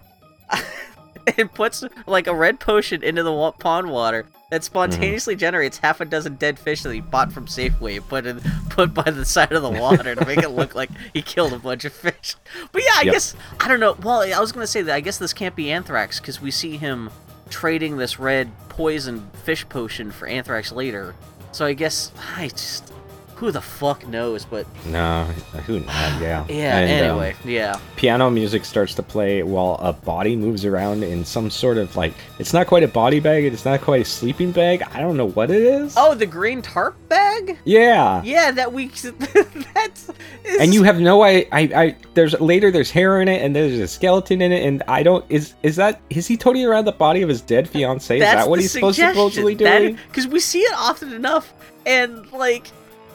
[1.38, 4.66] and puts like a red potion into the wa- pond water that mhm.
[4.66, 8.40] spontaneously generates half a dozen dead fish that he bought from Safeway and put in
[8.70, 11.60] put by the side of the water to make it look like he killed a
[11.60, 12.36] bunch of fish.
[12.72, 13.14] But yeah, I Yep.
[13.14, 13.98] guess I don't know.
[14.04, 16.78] Well, I was gonna say that I guess this can't be anthrax because we see
[16.78, 17.10] him
[17.50, 21.16] trading this red poison fish potion for anthrax later.
[21.52, 22.92] So I guess I just
[23.36, 25.26] who the fuck knows, but No,
[25.66, 25.90] who knows?
[26.22, 26.46] Yeah.
[26.48, 27.80] yeah, And, um, anyway, yeah.
[27.98, 32.14] piano music starts to play while a body moves around in some sort of like
[32.40, 35.28] it's not quite a body bag it's not quite a sleeping bag i don't know
[35.30, 37.58] what it is Oh, the green tarp bag?
[37.66, 38.88] yeah Yeah, that we
[39.74, 40.10] that's
[40.44, 43.56] is- and you have no I, I i there's later there's hair in it and
[43.56, 46.86] there's a skeleton in it and i don't is is that is he toting around
[46.86, 49.82] the body of his dead fiance is that what he's supposed to supposedly suggestion.
[49.94, 51.54] doing Because we see it often enough,
[51.86, 52.68] and like,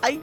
[0.02, 0.20] I,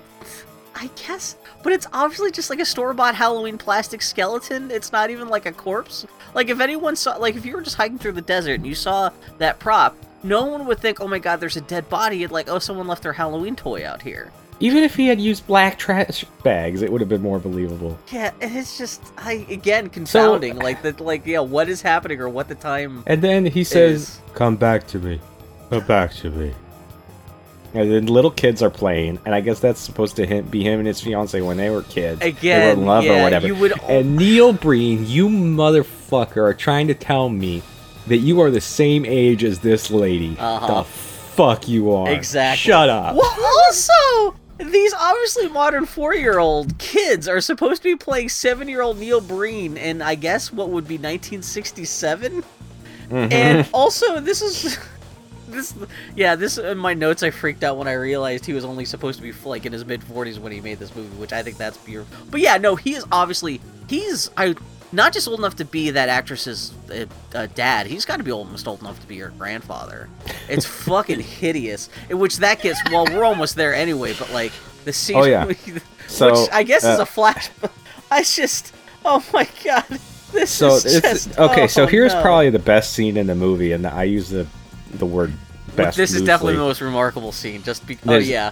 [0.76, 4.72] I guess, but it's obviously just like a store bought Halloween plastic skeleton.
[4.72, 6.06] It's not even like a corpse.
[6.34, 8.76] Like if anyone saw, like if you were just hiking through the desert and you
[8.76, 9.96] saw that prop.
[10.24, 13.04] No one would think, "Oh my God, there's a dead body." Like, "Oh, someone left
[13.04, 17.00] their Halloween toy out here." even if he had used black trash bags it would
[17.00, 20.58] have been more believable Yeah, and it's just, I again confounding.
[20.58, 24.02] like the, like yeah, what is happening or what the time And then he says,
[24.02, 25.22] Is- "Come back to me,
[25.70, 26.54] come back to me."
[27.74, 30.80] And then little kids are playing, and I guess that's supposed to him, be him
[30.80, 32.22] and his fiance when they were kids.
[32.22, 33.46] Again, they were in love yeah, or whatever.
[33.48, 37.62] you would- And Neil Breen, you motherfucker, are trying to tell me
[38.08, 40.36] that you are the same age as this lady.
[40.40, 40.68] Uh-huh.
[40.68, 42.10] The fuck you are.
[42.10, 42.58] Exactly.
[42.72, 43.16] Shut up.
[43.16, 49.76] Well, also, these obviously modern four-year-old kids are supposed to be playing seven-year-old Neil Breen
[49.78, 52.44] in, I guess, what would be 1967.
[53.12, 53.32] Mhm.
[53.32, 54.78] And also, this is.
[55.48, 55.74] This,
[56.16, 57.24] yeah, this in my notes.
[57.24, 59.86] I freaked out when I realized he was only supposed to be like in his
[59.86, 62.26] mid forties when he made this movie, which I think that's beautiful.
[62.30, 64.56] But yeah, no, he is obviously he's I
[64.92, 67.06] not just old enough to be that actress's uh,
[67.36, 67.88] uh, dad.
[67.88, 70.10] He's got to be almost old enough to be her grandfather.
[70.48, 71.90] It's fucking hideous.
[72.10, 74.14] In which that gets well, we're almost there anyway.
[74.18, 74.52] But like
[74.86, 75.46] the scene, Oh, yeah.
[75.48, 75.60] which
[76.08, 77.50] So, I guess is uh, a flash.
[78.12, 80.00] I just, oh my god,
[80.32, 81.68] this so is it's just okay.
[81.68, 82.22] so oh, here's no.
[82.22, 84.48] probably the best scene in the movie, and I use the
[84.94, 85.34] the word
[85.76, 85.98] But best.
[85.98, 87.64] this is definitely the most remarkable scene.
[87.64, 88.52] Just because, oh yeah,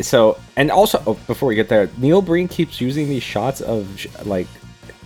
[0.00, 4.06] so and also oh, before we get there neil breen keeps using these shots of
[4.26, 4.46] like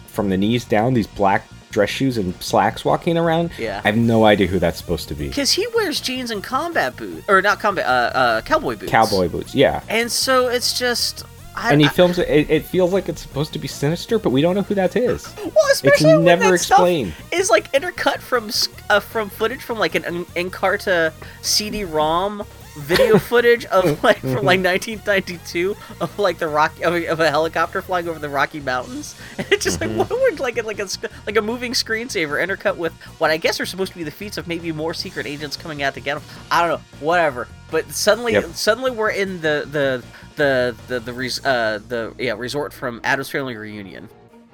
[0.07, 3.81] from the knees down these black dress shoes and slacks walking around Yeah.
[3.83, 6.95] i have no idea who that's supposed to be because he wears jeans and combat
[6.97, 8.91] boots, or not combat, uh, uh, cowboy boots.
[8.93, 12.93] cowboy boots yeah And so it's just, I, and he films it, it it feels
[12.93, 15.27] like it's supposed to be sinister but we don't know who that is.
[15.37, 18.51] Well, it's especially when never explained Is like intercut from
[18.91, 21.13] uh, from footage from like an En- Encarta
[21.43, 22.45] CD-ROM
[22.77, 27.29] video footage of like from like 1992 of like the rock of a, of a
[27.31, 29.99] helicopter flying over the Rocky Mountains, and it's just Mm-hmm.
[29.99, 30.89] like what would like a, like a
[31.27, 34.39] like a moving screensaver intercut with what I guess are supposed to be the feats
[34.39, 36.23] of maybe more secret agents coming out to get him.
[36.51, 37.49] I don't know, whatever.
[37.71, 38.55] But suddenly, Yep.
[38.55, 40.05] suddenly we're in the the
[40.37, 44.09] the the the res- uh the yeah resort from Addams Family Reunion.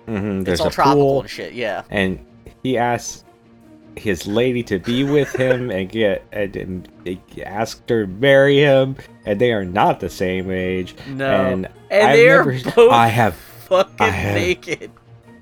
[0.06, 1.52] hmm it's all tropical pool and shit.
[1.52, 1.82] Yeah.
[1.90, 2.24] and
[2.62, 3.24] he asks
[3.98, 6.88] his lady to be with him and get and, and
[7.44, 11.30] asked her to marry him and they are not the same age No.
[11.30, 14.90] and, And they're both i have fucking I have- naked.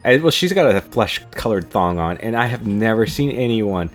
[0.04, 3.90] And, well, she's got a flesh-colored thong on, and I have never seen anyone.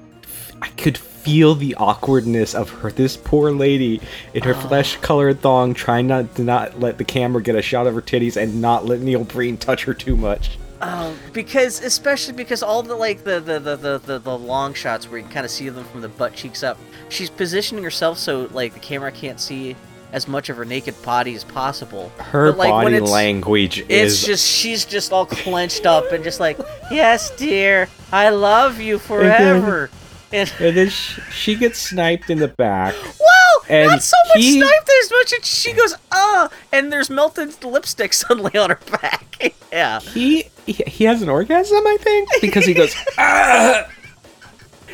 [0.61, 4.01] I could feel the awkwardness of her, this poor lady,
[4.33, 4.59] in her Oh.
[4.67, 8.35] flesh-colored thong, trying not to not let the camera get a shot of her titties
[8.35, 10.57] and not let Neil Breen touch her too much.
[10.81, 15.09] Um, because especially because all the like the the, the, the, the the long shots
[15.09, 16.77] where you kind of see them from the butt cheeks up,
[17.09, 19.75] she's positioning herself so like the camera can't see
[20.11, 22.09] as much of her naked body as possible.
[22.17, 23.91] Her But, like, when body it's- language It's
[24.21, 26.57] is just she's just all clenched up and just like,
[26.89, 29.89] yes, dear, I love you forever.
[30.33, 32.93] And and then she, she gets sniped in the back.
[32.95, 37.09] wow, And not so much he- sniped as much as she goes, uh, and there's
[37.09, 39.53] melted lipstick suddenly on her back.
[39.71, 39.99] yeah.
[40.01, 42.95] He, he he has an orgasm, I think, because he goes.
[43.17, 43.87] "Ah!"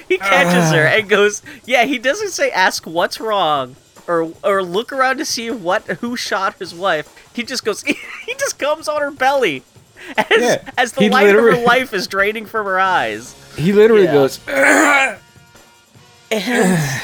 [0.08, 0.96] He catches her Ah.
[0.98, 3.76] and goes, "Yeah." He doesn't say ask what's wrong
[4.08, 7.14] or or look around to see what who shot his wife.
[7.34, 7.82] He just goes,
[8.26, 9.64] he just comes on her belly,
[10.18, 13.36] as, Yeah, as the he light of her life is draining from her eyes.
[13.58, 14.14] He literally Yeah.
[14.14, 14.40] goes.
[16.30, 17.02] And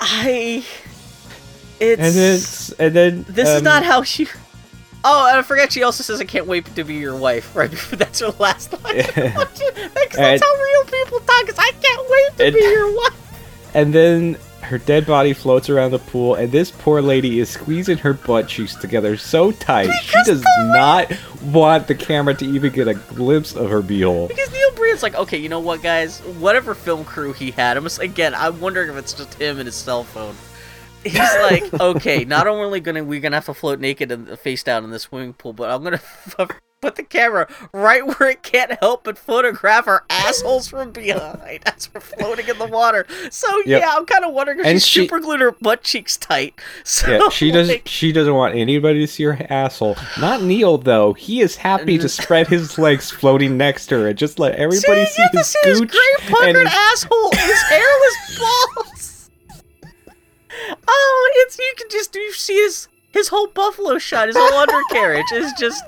[0.00, 0.64] I.
[1.80, 2.70] It's.
[2.78, 4.26] and then and then This is um, not how she.
[5.04, 5.72] Oh, and I forget.
[5.72, 8.72] She also says, "I can't wait to be your wife." Right, before that's her last
[8.84, 8.96] line.
[8.96, 11.48] Because that's And- how real people talk.
[11.48, 13.14] Is I can't wait to and- be your wife.
[13.74, 17.98] And then her dead body floats around the pool, and this poor lady is squeezing
[17.98, 19.90] her butt cheeks together so tight.
[20.02, 21.12] she does not
[21.44, 24.26] want the camera to even get a glimpse of her beehole.
[24.28, 26.20] Because Neil Breen's like, okay, you know what, guys?
[26.40, 29.66] Whatever film crew he had, I'm just, again, I'm wondering if it's just him and
[29.66, 30.34] his cell phone.
[31.04, 34.84] He's like, okay, not only gonna we're gonna have to float naked and face down
[34.84, 36.00] in the swimming pool, but I'm gonna
[36.80, 41.88] put the camera right where it can't help but photograph our assholes from behind as
[41.92, 43.04] we're floating in the water.
[43.30, 43.80] So Yep.
[43.82, 46.54] yeah, I'm kind of wondering if And she she- super glued her butt cheeks tight.
[46.84, 47.74] So Yeah, she doesn't.
[47.74, 49.96] like, She doesn't want anybody to see her asshole.
[50.20, 51.14] Not Neil though.
[51.14, 55.04] He is happy to spread his legs floating next to her and just let everybody
[55.06, 59.07] see, see, his see his great and puckered his- asshole, his hairless balls.
[60.86, 65.32] Oh, it's you can just you see his his whole buffalo shot, his whole undercarriage
[65.32, 65.84] is just.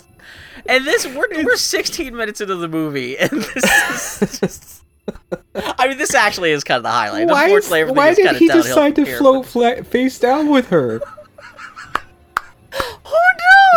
[0.66, 4.84] And this we're we're 16 minutes into the movie, and this is just.
[5.54, 7.28] I mean, this actually is kind of the highlight.
[7.28, 11.00] Why, Unfortunately, everything why did he decide to here, float flat, face down with her?
[12.72, 13.20] Who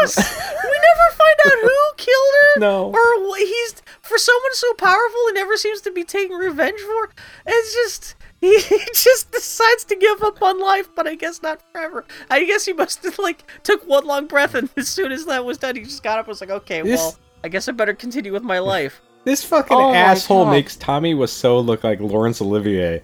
[0.04, 0.16] knows?
[0.18, 2.60] we never find out who killed her.
[2.60, 2.86] No.
[2.88, 7.10] Or what he's for someone so powerful he never seems to be taking revenge for.
[7.46, 8.16] It's just
[8.60, 12.06] he just decides to give up on life, but I guess not forever.
[12.30, 15.46] I guess he must have like took one long breath, and as soon as that
[15.46, 17.72] was done, he just got up and was like, "Okay, This- well, I guess I
[17.72, 22.42] better continue with my life." This fucking Oh asshole makes Tommy Wiseau look like Laurence
[22.42, 23.04] Olivier.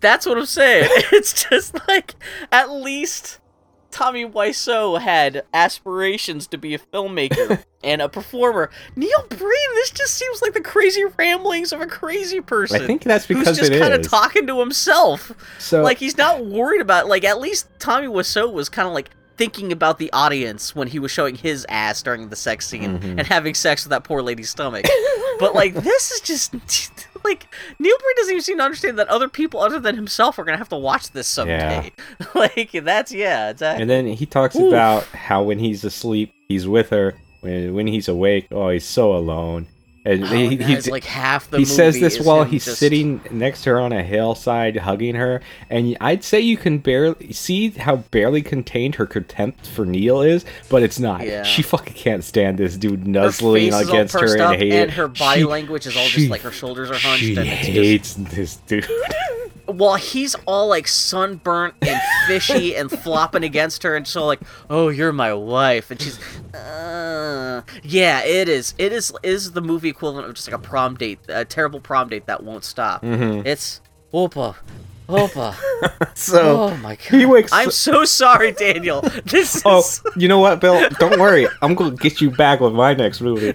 [0.00, 0.88] That's what I'm saying.
[1.12, 2.14] It's just like
[2.50, 3.38] at least
[3.92, 8.70] Tommy Wiseau had aspirations to be a filmmaker and a performer.
[8.96, 12.82] Neil Breen, this just seems like the crazy ramblings of a crazy person.
[12.82, 15.32] I think that's who's because just kind of talking to himself.
[15.58, 19.10] So Like he's not worried about like at least Tommy Wiseau was kind of like
[19.36, 23.18] thinking about the audience when he was showing his ass during the sex scene Mhm.
[23.18, 24.86] and having sex with that poor lady's stomach.
[25.38, 26.54] but like this is just
[27.24, 27.46] like
[27.78, 30.58] Neil Breen doesn't even seem to understand that other people other than himself are gonna
[30.58, 31.92] have to watch this someday.
[32.20, 32.26] Yeah.
[32.34, 33.82] like that's yeah, exactly.
[33.82, 34.68] And then he talks Oof.
[34.68, 37.14] about how when he's asleep, he's with her.
[37.40, 39.66] When when he's awake, oh, he's so alone.
[40.04, 43.62] And Oh, he, that like half the he says this while he's just- sitting next
[43.62, 45.40] to her on a hillside, hugging her.
[45.70, 50.44] And I'd say you can barely see how barely contained her contempt for Neil is,
[50.68, 51.24] but it's not.
[51.24, 51.44] Yeah.
[51.44, 55.46] She fucking can't stand this dude nuzzling against her and hate and her body She-
[55.46, 58.14] language is all she- just like her shoulders are hunched She and it's just hates
[58.14, 58.88] this dude.
[59.72, 64.88] while he's all like sunburnt and fishy and flopping against her and so like oh
[64.88, 66.18] you're my wife and she's
[66.54, 70.96] uh yeah it is it is is the movie equivalent of just like a prom
[70.96, 73.44] date a terrible prom date that won't stop Mhm.
[73.46, 73.80] it's
[74.12, 74.56] opa
[75.08, 75.54] opa
[76.16, 77.52] So oh my god he wakes.
[77.52, 79.82] i'm so sorry daniel this is Oh,
[80.16, 80.88] you know what, Bill?
[80.98, 81.46] Don't worry.
[81.60, 83.52] I'm gonna get you back with my next movie.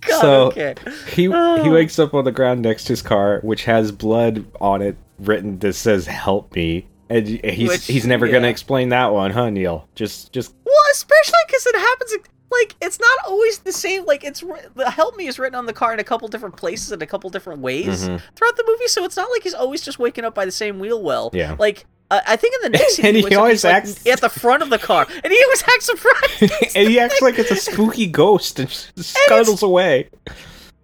[0.00, 0.74] god so- okay
[1.08, 1.72] He he Oh.
[1.72, 5.58] wakes up on the ground next to his car, which has blood on it written
[5.60, 9.88] that says "Help me," and he's Which- he's never gonna explain that one, huh, Neil?
[9.94, 12.12] Just just Well, especially because it happens
[12.50, 14.06] like it's not always the same.
[14.06, 14.42] Like it's
[14.74, 17.06] the help me is written on the car in a couple different places in a
[17.06, 18.22] couple different ways Mhm.
[18.36, 18.86] throughout the movie.
[18.88, 21.30] So it's not like he's always just waking up by the same wheel well.
[21.34, 21.56] Yeah.
[21.58, 24.22] Like uh, I think in the next scene, And he up, always like, acts- at
[24.22, 26.74] the front of the car, and he always acts surprised.
[26.76, 30.08] and he acts like it's a spooky ghost and just scuttles away.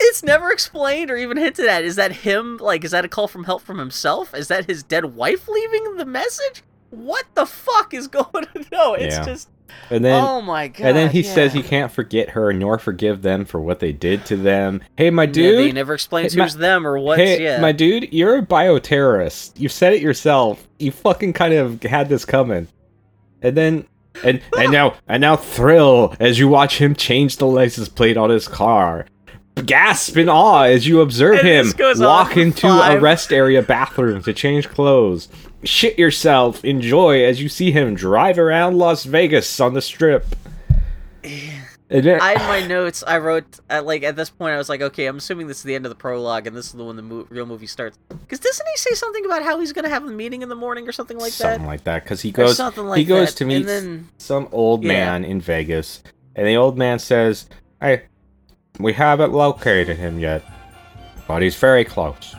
[0.00, 1.84] It's never explained or even hinted at.
[1.84, 2.56] Is that him?
[2.58, 4.34] Like, is that a call from help from himself?
[4.34, 6.62] Is that his dead wife leaving the message?
[6.90, 8.66] What the fuck is going on?
[8.72, 9.24] No, it's Yeah.
[9.24, 9.48] just.
[9.90, 10.86] And then oh my god.
[10.86, 11.34] and then he yeah.
[11.34, 14.82] says he can't forget her nor forgive them for what they did to them.
[14.96, 15.58] Hey, my Yeah, dude.
[15.58, 17.20] they never explains Hey, my- who's them or what's.
[17.20, 17.60] hey, yeah.
[17.60, 19.58] my dude, you're a bioterrorist.
[19.58, 20.68] You said it yourself.
[20.78, 22.68] You fucking kind of had this coming.
[23.42, 23.86] And then
[24.22, 28.30] and and now and now thrill as you watch him change the license plate on
[28.30, 29.06] his car.
[29.64, 33.00] Gasp in awe as you observe And him this goes on walk into five- a
[33.00, 35.28] rest area bathroom to change clothes.
[35.62, 40.26] Shit yourself, enjoy as you see him drive around Las Vegas on the strip.
[41.90, 44.68] And then, I in my notes I wrote at like at this point I was
[44.68, 46.82] like, okay, I'm assuming this is the end of the prologue and this is the
[46.84, 47.96] when the mo- real movie starts.
[48.08, 50.88] Because doesn't he say something about how he's gonna have a meeting in the morning
[50.88, 51.54] or something like something that?
[51.56, 53.36] Something like that because he goes like he goes that.
[53.38, 54.88] to meet then some old Yeah.
[54.92, 56.02] man in Vegas,
[56.34, 57.46] and the old man says,
[57.80, 58.02] "Hey,
[58.78, 60.42] we haven't located him yet,
[61.26, 62.34] but he's very close,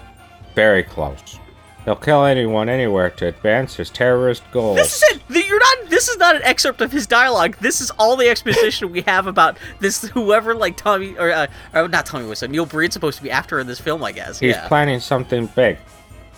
[0.56, 1.40] very close."
[1.86, 4.78] He'll kill anyone anywhere to advance his terrorist goals.
[4.78, 5.22] This is it.
[5.30, 5.90] The- You're not.
[5.90, 7.56] This is not an excerpt of his dialogue.
[7.62, 10.02] This is all the exposition we have about this.
[10.02, 13.60] Whoever like Tommy or, uh, or not Tommy Wiseau, Neil Breen's supposed to be after
[13.60, 14.40] in this film, I guess.
[14.40, 14.68] He's yeah.
[14.68, 15.78] planning something big,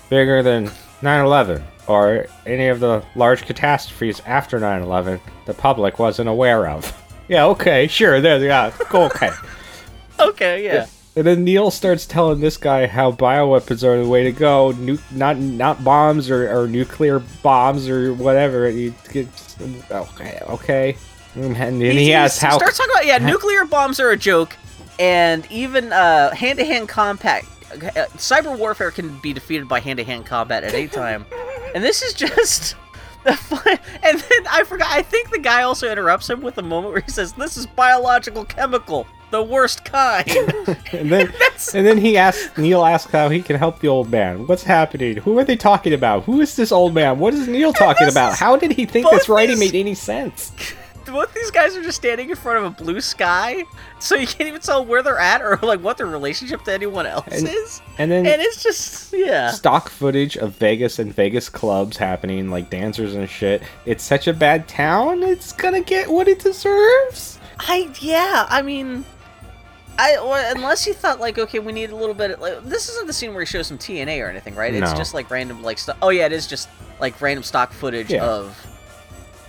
[0.10, 0.70] bigger than
[1.02, 6.94] 9/11 or any of the large catastrophes after 9/11 the public wasn't aware of.
[7.30, 9.32] Yeah, okay, sure, there, yeah, okay.
[10.30, 10.64] okay.
[10.66, 10.88] Yeah.
[11.16, 15.00] And then Neil starts telling this guy how bioweapons are the way to go, nu-
[15.12, 18.70] not not bombs or, or nuclear bombs or whatever.
[18.70, 19.56] He gets,
[19.90, 20.96] okay, okay.
[21.34, 24.56] And then he, He- asks how starts talking about yeah, nuclear bombs are a joke,
[25.00, 27.76] and even uh, hand-to-hand combat, uh,
[28.18, 31.26] cyber warfare can be defeated by hand-to-hand combat at any time,
[31.74, 32.76] and this is just.
[33.26, 34.88] And then I forgot.
[34.90, 37.66] I think the guy also interrupts him with a moment where he says, "This is
[37.66, 40.28] biological chemical, the worst kind."
[40.94, 41.34] and then
[41.74, 44.48] and then he asks Neil asks how he can help the old man.
[44.48, 45.18] What's happening?
[45.18, 46.24] Who are they talking about?
[46.24, 47.20] Who is this old man?
[47.20, 48.36] What is Neil talking about?
[48.36, 50.52] How did he think this writing these- made any sense?
[51.08, 53.64] Both these guys are just standing in front of a blue sky,
[53.98, 57.06] so you can't even tell where they're at or like what their relationship to anyone
[57.06, 57.82] else And- is.
[57.98, 59.52] And then And it's just yeah.
[59.52, 63.62] stock footage of Vegas and Vegas clubs happening, like dancers and shit.
[63.86, 65.24] It's such a bad town.
[65.24, 67.40] It's gonna get what it deserves.
[67.58, 69.06] I yeah, I mean,
[70.00, 72.32] I well, unless you thought like okay, we need a little bit.
[72.32, 74.74] Of, Like, this isn't the scene where he shows some TNA or anything, right?
[74.74, 74.98] It's No.
[74.98, 75.98] just like random like stuff.
[76.02, 78.24] Oh yeah, it is just like random stock footage Yeah.
[78.26, 78.56] of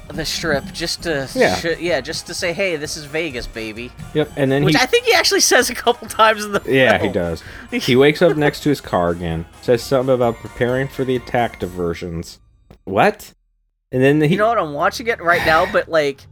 [0.08, 1.54] the strip, just to Yeah.
[1.56, 3.92] sh- yeah, just to say hey, this is Vegas, baby.
[4.14, 4.30] Yep.
[4.36, 6.94] And then Which he I think he actually says a couple times in the Yeah,
[6.94, 7.12] he film.
[7.12, 7.42] does.
[7.70, 9.44] He wakes up next to his car again.
[9.60, 12.38] Says something about preparing for the attack diversions.
[12.84, 13.34] What?
[13.92, 14.58] And then he You know what?
[14.58, 16.22] I'm watching it right now, but like.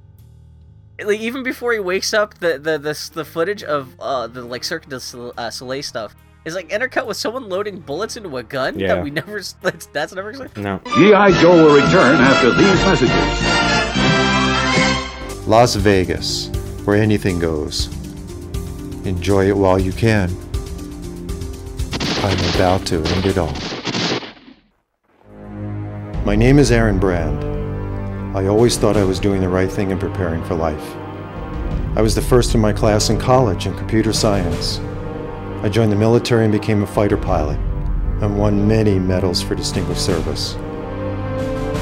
[1.02, 4.64] Like even before he wakes up, the the the, the footage of uh the like
[4.64, 4.96] Cirque du
[5.36, 6.14] uh, Soleil stuff
[6.46, 8.94] is like intercut with someone loading bullets into a gun Yeah.
[8.94, 10.48] that we never that's, that's never seen.
[10.56, 10.80] no.
[10.96, 11.32] G.I.
[11.42, 13.10] Joe will return after these messages.
[15.46, 16.48] Las Vegas,
[16.84, 17.88] where anything goes.
[19.06, 20.30] Enjoy it while you can.
[22.24, 23.54] I'm about to end it all.
[26.24, 27.55] My name is Aaron Brand.
[28.36, 30.94] I always thought I was doing the right thing and preparing for life.
[31.96, 34.78] I was the first in my class in college in computer science.
[35.64, 37.56] I joined the military and became a fighter pilot
[38.20, 40.54] and won many medals for distinguished service.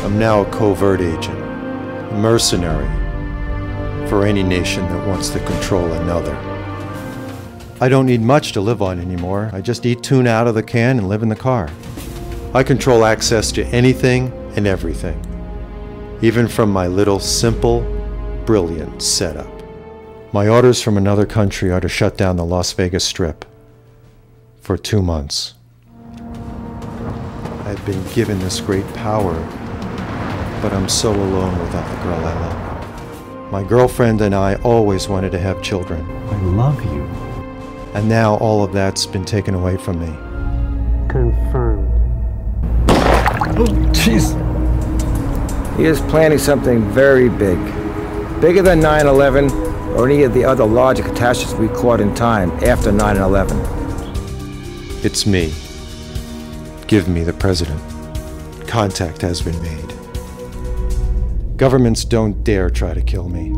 [0.05, 2.87] I'm now a covert agent, a mercenary,
[4.09, 6.37] for any nation that wants to control another.
[7.81, 9.51] I don't need much to live on anymore.
[9.53, 11.69] I just eat tuna out of the can and live in the car.
[12.55, 15.21] I control access to anything and everything,
[16.22, 17.81] even from my little simple,
[18.46, 19.50] brilliant setup.
[20.33, 23.44] My orders from another country are to shut down the Las Vegas Strip
[24.61, 25.55] for two months.
[27.64, 29.35] I've been given this great power,
[30.61, 33.53] but I'm so alone without the girl I love.
[33.53, 37.03] My girlfriend and I always wanted to have children, I love you.
[37.94, 40.12] and now all of that's been taken away from me.
[41.09, 41.90] Confirmed.
[43.57, 44.35] Oh, jeez.
[45.76, 47.58] He is planning something very big.
[48.40, 49.50] Bigger than 9 11
[49.94, 53.60] or any of the other larger catastrophes we caught in time after 9 11.
[55.04, 55.52] It's me.
[56.87, 57.80] Give me the president.
[58.68, 59.94] Contact has been made.
[61.56, 63.50] Governments don't dare try to kill me.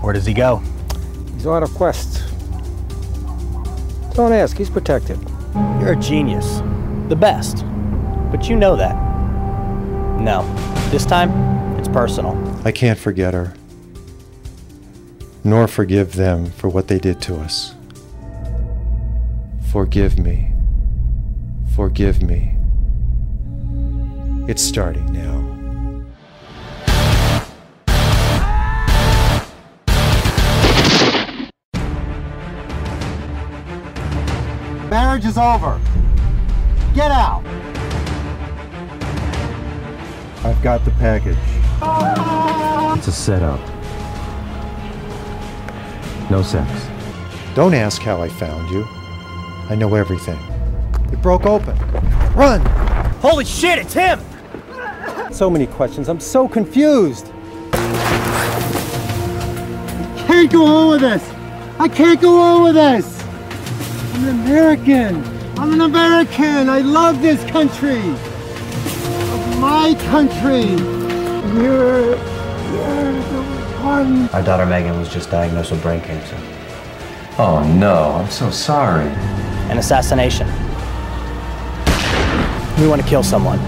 [0.00, 0.62] Where does he go?
[1.34, 2.22] He's on a quest.
[4.14, 5.18] Don't ask, he's protected.
[5.80, 6.62] You're a genius.
[7.08, 7.64] The best.
[8.30, 8.94] But you know that.
[10.20, 10.42] No.
[10.90, 11.59] This time, it's
[11.92, 12.36] personal.
[12.64, 13.54] I can't forget her,
[15.44, 17.74] nor forgive them for what they did to us.
[19.72, 20.52] Forgive me.
[21.74, 22.56] Forgive me.
[24.48, 25.50] It's starting now.
[34.90, 35.80] Marriage is over.
[36.94, 37.44] Get out.
[40.42, 41.59] I've got the package.
[41.82, 43.60] It's a setup.
[46.30, 46.70] No sex.
[47.54, 48.84] Don't ask how I found you.
[49.70, 50.38] I know everything.
[51.10, 51.76] It broke open.
[52.34, 52.60] Run!
[53.20, 54.20] Holy shit, it's him!
[55.32, 56.08] So many questions.
[56.08, 57.32] I'm so confused.
[60.12, 61.28] I can't go on with this.
[61.78, 63.24] I can't go on with this.
[64.14, 65.24] I'm an American.
[65.58, 66.68] I'm an American.
[66.68, 68.02] I love this country.
[69.58, 70.99] My country.
[71.52, 73.42] You're, you're the
[73.82, 74.28] one.
[74.28, 76.36] Our daughter Megan was just diagnosed with brain cancer.
[77.38, 79.08] Oh no, I'm so sorry.
[79.68, 80.46] An assassination.
[82.80, 83.58] We want to kill someone.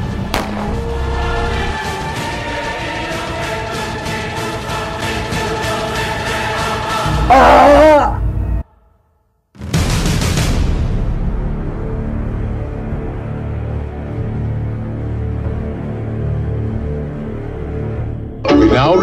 [7.34, 7.71] Ah!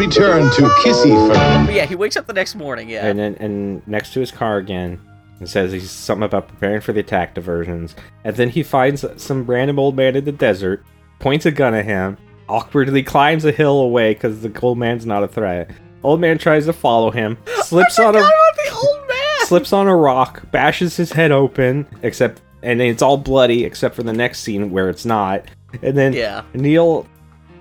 [0.10, 1.66] Return to Kissyford.
[1.66, 2.90] But yeah, he wakes up the next morning.
[2.90, 3.06] Yeah.
[3.06, 5.00] And then and next to his car again,
[5.40, 7.96] it says he's something about preparing for the attack diversions.
[8.24, 10.84] And then he finds some random old man in the desert,
[11.20, 15.24] points a gun at him, awkwardly climbs a hill away because the old man's not
[15.24, 15.70] a threat.
[16.04, 19.46] Old man tries to follow him, slips on a about the old man.
[19.48, 24.04] slips on a rock, bashes his head open, except and it's all bloody except for
[24.04, 25.46] the next scene where it's not.
[25.84, 26.44] And then Yeah.
[26.54, 27.06] Neil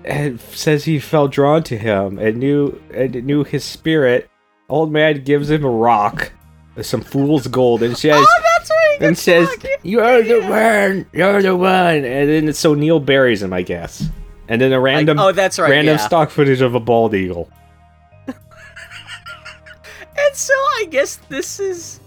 [0.09, 4.29] eh, says he felt drawn to him and knew and knew his spirit.
[4.67, 6.31] Old man gives him a rock,
[6.81, 8.97] some fool's gold, and says Oh, that's right.
[9.01, 9.49] and says,
[9.83, 14.07] "You're the one, you're the one." And then so Neil buries him, I guess.
[14.47, 16.05] And then a random, oh, that's right, random yeah.
[16.05, 17.49] stock footage of a bald eagle.
[20.17, 21.98] And so I guess this is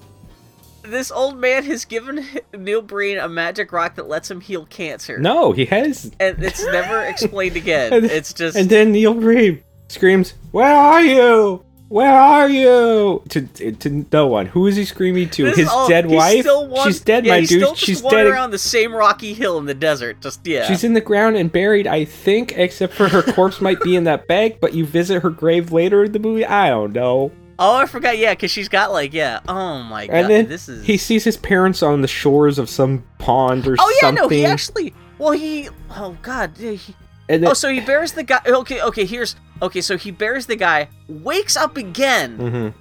[0.83, 2.27] this old man has given
[2.57, 5.19] Neil Breen a magic rock that lets him heal cancer.
[5.19, 7.93] No, he has And it's never explained again.
[7.95, 11.65] And- It's just And then Neil Breen screams, "Where are you?
[11.89, 13.41] Where are you?" To
[13.73, 14.47] to no one.
[14.47, 15.45] Who is he screaming to?
[15.45, 16.47] This- His oh, dead wife.
[16.85, 17.61] She's dead, yeah, my he's dude.
[17.63, 18.27] Still just She's dead.
[18.27, 20.21] around the same rocky hill in the desert.
[20.21, 20.65] Just yeah.
[20.67, 24.05] She's in the ground and buried, I think, except for her corpse might be in
[24.05, 24.59] that bag.
[24.61, 26.47] But you visit her grave later in the movie.
[26.47, 27.31] I don't know.
[27.63, 28.19] Oh, I forgot.
[28.19, 29.41] Yeah, because she's got like yeah.
[29.49, 30.15] Oh my god.
[30.15, 30.85] And then this is.
[30.87, 33.79] he sees his parents on the shores of some pond or something.
[33.81, 34.23] oh yeah, something.
[34.23, 34.95] no, he actually.
[35.19, 35.69] Well, he.
[35.91, 36.57] Oh god.
[36.57, 36.81] he-
[37.29, 38.41] And then, oh, so he buries the guy.
[38.47, 39.05] Okay, okay.
[39.05, 39.81] Here's okay.
[39.81, 40.89] So he buries the guy.
[41.09, 42.39] Wakes up again.
[42.39, 42.79] Mm-hmm.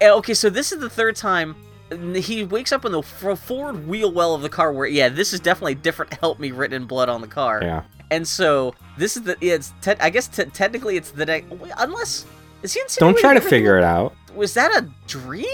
[0.00, 1.54] And, okay, so this is the third time
[2.16, 4.72] he wakes up in the forward wheel well of the car.
[4.72, 6.12] Where yeah, this is definitely different.
[6.14, 7.60] Help me written in blood on the car.
[7.62, 7.82] Yeah.
[8.10, 11.52] And so this is the yeah, it's te- I guess te- technically it's the next
[11.78, 12.26] unless
[12.62, 12.86] is he in.
[12.98, 14.14] Don't try to figure it out.
[14.34, 15.44] Was that a dream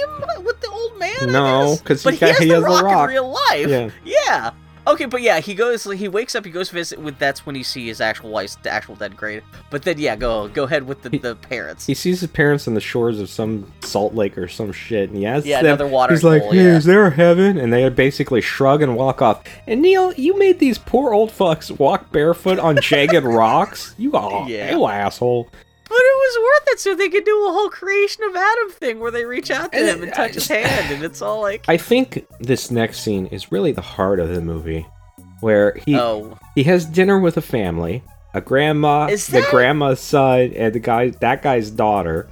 [0.45, 1.33] with the old man?
[1.33, 3.05] No, because he he has he the has the rock, rock.
[3.05, 3.69] in real life.
[3.69, 3.91] Yeah.
[4.05, 4.51] Yeah.
[4.87, 5.85] Okay, but yeah, he goes.
[5.85, 6.45] He wakes up.
[6.47, 7.19] He goes visit with.
[7.19, 9.45] That's when he sees his actual wife's the actual dead grave.
[9.71, 11.85] But then yeah, go go ahead with the, the parents.
[11.87, 15.19] He sees his parents on the shores of some salt lake or some shit, and
[15.19, 15.67] he asks Yeah, them.
[15.75, 16.77] another water He's like, "Hey, yeah.
[16.79, 19.45] is there a heaven?" And they basically shrug and walk off.
[19.67, 23.95] And Neil, you made these poor old fucks walk barefoot on jagged rocks.
[23.99, 24.71] You, oh, Yeah.
[24.75, 25.51] you asshole.
[25.91, 29.01] But it was worth it so they could do a whole creation of Adam thing
[29.01, 31.41] where they reach out to And him and I touch his hand, and it's all
[31.43, 34.87] like, I think this next scene is really the heart of the movie,
[35.41, 40.53] where he oh, he has dinner with a family, a grandma, Is the grandma's son,
[40.55, 42.29] and the guy that guy's daughter.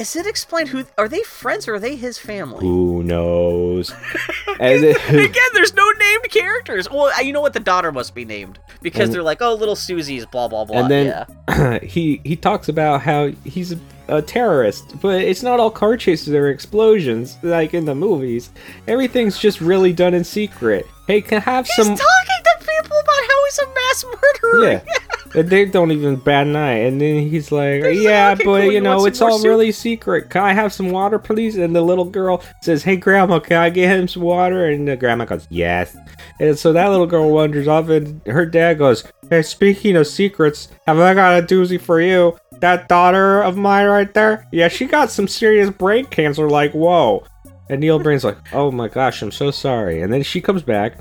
[0.00, 2.60] Is it explained who are they friends or are they his family?
[2.66, 3.92] Who knows?
[4.58, 6.90] then- Again, there's no named characters.
[6.90, 7.52] Well, you know what?
[7.52, 10.80] The daughter must be named because And- they're like, oh, little Susie's blah blah blah.
[10.80, 11.06] and then
[11.48, 11.78] yeah.
[11.82, 13.78] he he talks about how he's a,
[14.08, 18.50] a terrorist, but it's not all car chases or explosions like in the movies.
[18.88, 20.86] Everything's just really done in secret.
[21.06, 21.90] Hey, can I have He's some?
[21.90, 24.72] He's talking to people about how he's a mass murderer.
[24.72, 24.94] Yeah.
[25.34, 26.72] And they don't even bat an eye.
[26.72, 29.38] And then he's like, He's like, "Yeah, "Okay, but cool, you you know, it's all
[29.38, 30.28] soup?" really secret.
[30.28, 33.70] Can I have some water, please?" And the little girl says, "Hey, Grandma, can I
[33.70, 35.96] get him some water?" And the grandma goes, "Yes."
[36.40, 40.68] And so that little girl wanders off, and her dad goes, "Hey, speaking of secrets,
[40.86, 42.36] have I got a doozy for you?
[42.58, 46.48] That daughter of mine right there, yeah, she got some serious brain cancer.
[46.50, 47.24] Like, whoa."
[47.68, 50.94] And Neil Breen's like, "Oh my gosh, I'm so sorry." And then she comes back.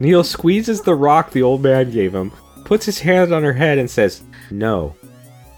[0.00, 2.32] Neil squeezes the rock the old man gave him,
[2.64, 4.94] puts his hand on her head, and says, "No,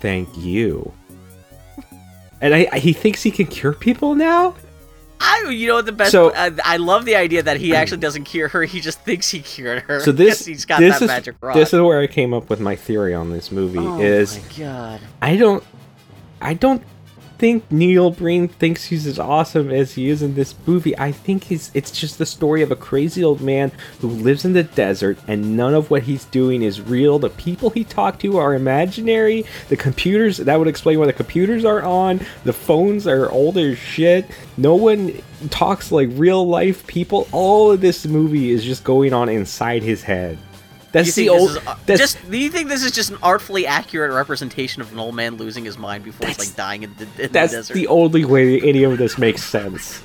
[0.00, 0.92] thank you."
[2.40, 4.54] And I, I- he thinks he can cure people now.
[5.18, 6.12] I, you know the best?
[6.12, 8.64] So- I, I love the idea that he actually doesn't cure her.
[8.64, 10.00] He just thinks he cured her.
[10.00, 11.54] So this, he's got this that is magic rock.
[11.54, 13.78] this is where I came up with my theory on this movie.
[13.78, 15.00] oh is my god.
[15.22, 15.64] I don't,
[16.42, 16.82] I don't
[17.39, 20.97] think Neil Breen thinks he's as awesome as he is in this movie.
[20.99, 24.53] I think he's it's just the story of a crazy old man who lives in
[24.53, 27.18] the desert and none of what he's doing is real.
[27.18, 29.45] The people he talked to are imaginary.
[29.68, 32.20] The computers that would explain why the computers are on.
[32.45, 34.26] The phones are old as shit.
[34.57, 37.28] No one talks like real life people.
[37.32, 40.39] All of this movie is just going on inside his head.
[41.05, 41.51] That's the old.
[41.51, 44.99] is, that's, just do you think this is just an artfully accurate representation of an
[44.99, 47.74] old man losing his mind before he's like dying in the, in That's the desert?
[47.74, 50.03] the only way any of this makes sense.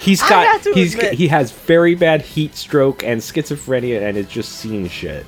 [0.00, 1.12] He's got he's admit.
[1.14, 5.26] he has very bad heat stroke and schizophrenia and is just seeing shit.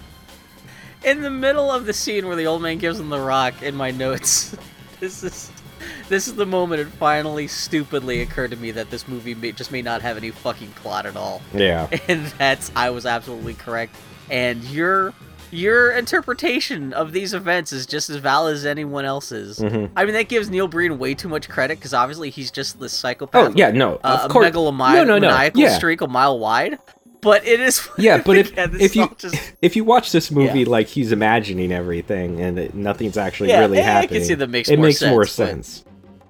[1.04, 3.74] in the middle of the scene where the old man gives him the rock in
[3.74, 4.56] my notes
[5.00, 5.50] this is
[6.08, 9.72] this is the moment it finally stupidly occurred to me that this movie may, just
[9.72, 11.88] may not have any fucking plot at all Yeah.
[12.08, 13.94] and that's i was absolutely correct
[14.30, 15.12] and your
[15.50, 19.58] your interpretation of these events is just as valid as anyone else's.
[19.58, 19.90] Mhm.
[19.94, 22.94] I mean, that gives Neil Breen way too much credit because obviously he's just this
[22.94, 23.50] psychopath.
[23.50, 24.46] Oh yeah, no, uh, of course.
[24.46, 25.28] a megalomani- no, no, no.
[25.30, 26.78] maniacal Yeah, streak a mile wide.
[27.20, 27.86] But it is.
[27.98, 30.68] yeah, but if this if you just if you watch this movie Yeah.
[30.70, 34.48] like he's imagining everything and it, nothing's actually Yeah, really I- I can see that
[34.48, 35.84] makes it more makes more sense, but- sense.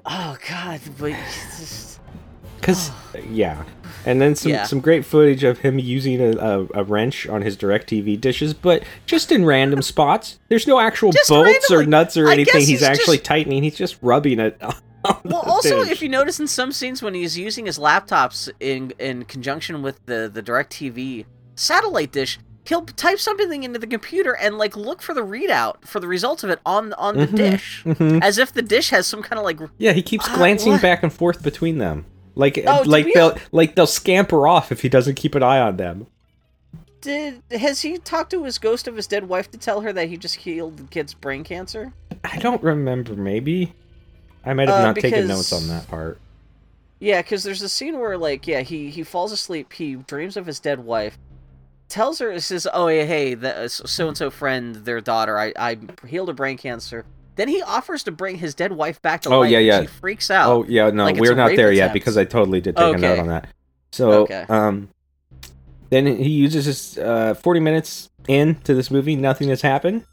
[0.06, 1.12] oh god, but
[2.60, 2.90] Because
[3.30, 3.62] yeah,
[4.06, 4.64] and then some Yeah.
[4.64, 8.82] some great footage of him using a, a, a wrench on his DirecTV dishes, but
[9.06, 10.38] just in random spots.
[10.48, 12.60] There's no actual Just bolts or nuts or anything.
[12.60, 13.62] He's, he's actually just- tightening.
[13.62, 14.56] He's just rubbing it.
[14.62, 14.74] on
[15.24, 15.92] the Well, also, dish.
[15.92, 20.04] if you notice in some scenes when he's using his laptops in in conjunction with
[20.06, 21.24] the the DirecTV
[21.56, 25.98] satellite dish, he'll type something into the computer and like look for the readout for
[25.98, 28.22] the results of it on on the Mhm, dish, mhm.
[28.22, 29.58] as if the dish has some kind of like.
[29.78, 30.82] Yeah, he keeps Ah, glancing what?
[30.82, 32.06] back and forth between them.
[32.34, 35.76] Like Oh, like they'll like they'll scamper off if he doesn't keep an eye on
[35.76, 36.06] them.
[37.00, 40.08] Did has he talked to his ghost of his dead wife to tell her that
[40.08, 41.92] he just healed the kid's brain cancer?
[42.24, 43.14] I don't remember.
[43.14, 43.74] Maybe
[44.44, 46.18] I might have Uh, not taken notes on that part.
[47.00, 50.46] Yeah, because there's a scene where like yeah he he falls asleep, he dreams of
[50.46, 51.18] his dead wife,
[51.88, 55.78] tells her says oh yeah hey the so and so friend their daughter I I
[56.06, 57.04] healed her brain cancer.
[57.36, 59.50] Then he offers to bring his dead wife back to Oh, life.
[59.50, 59.80] yeah, yeah.
[59.82, 60.50] She freaks out.
[60.50, 63.18] Oh yeah, no, like we're not there yet because I totally did take a note
[63.18, 63.48] on that.
[63.90, 64.44] So Okay.
[64.48, 64.88] um,
[65.90, 69.16] then he uses his uh, forty minutes into this movie.
[69.16, 70.04] Nothing has happened.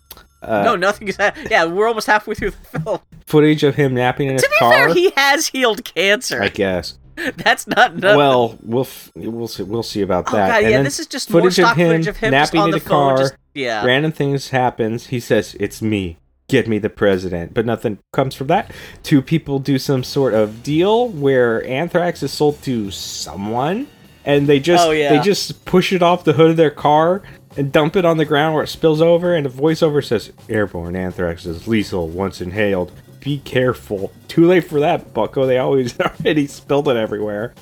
[0.42, 1.18] Uh, no, nothing is.
[1.18, 3.00] ha- Yeah, we're almost halfway through the film.
[3.26, 4.72] footage of him napping in his To be car.
[4.74, 6.42] fair, he has healed cancer.
[6.42, 6.98] I guess.
[7.36, 8.18] That's not nothing.
[8.18, 10.48] Well, we'll f- we'll see, we'll see about Oh, that.
[10.50, 12.62] God, And yeah, this is just more footage stock of him footage of him napping
[12.62, 13.18] on in the phone, car.
[13.18, 13.86] just- yeah.
[13.86, 15.08] Random things happens.
[15.08, 16.18] He says, "It's me.
[16.50, 18.72] Get me the president." But nothing comes from that.
[19.04, 23.88] Two people do some sort of deal where anthrax is sold to someone,
[24.26, 25.10] and they just Oh, yeah.
[25.16, 27.22] they just push it off the hood of their car
[27.58, 29.34] and dump it on the ground where it spills over.
[29.36, 32.92] And a voiceover says, "Airborne anthrax is lethal once inhaled.
[33.20, 35.46] Be careful." Too late for that, Bucko.
[35.46, 37.54] They always already spilled it everywhere.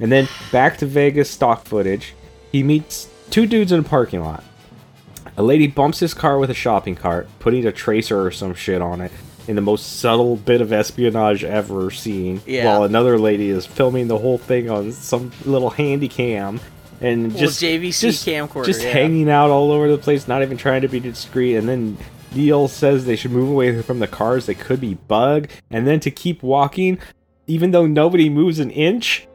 [0.00, 2.14] And then back to Vegas stock footage.
[2.52, 4.42] He meets two dudes in a parking lot.
[5.36, 8.80] A lady bumps his car with a shopping cart, putting a tracer or some shit
[8.80, 9.12] on it
[9.46, 12.40] in the most subtle bit of espionage ever seen.
[12.46, 12.66] Yeah.
[12.66, 16.60] While another lady is filming the whole thing on some little handy cam
[17.00, 18.90] and Little just JVC just, camcorder, just yeah.
[18.90, 21.56] hanging out all over the place, not even trying to be discreet.
[21.56, 21.98] And then
[22.34, 25.48] Neil says they should move away from the cars; they could be bug.
[25.70, 26.98] And then to keep walking,
[27.46, 29.26] even though nobody moves an inch.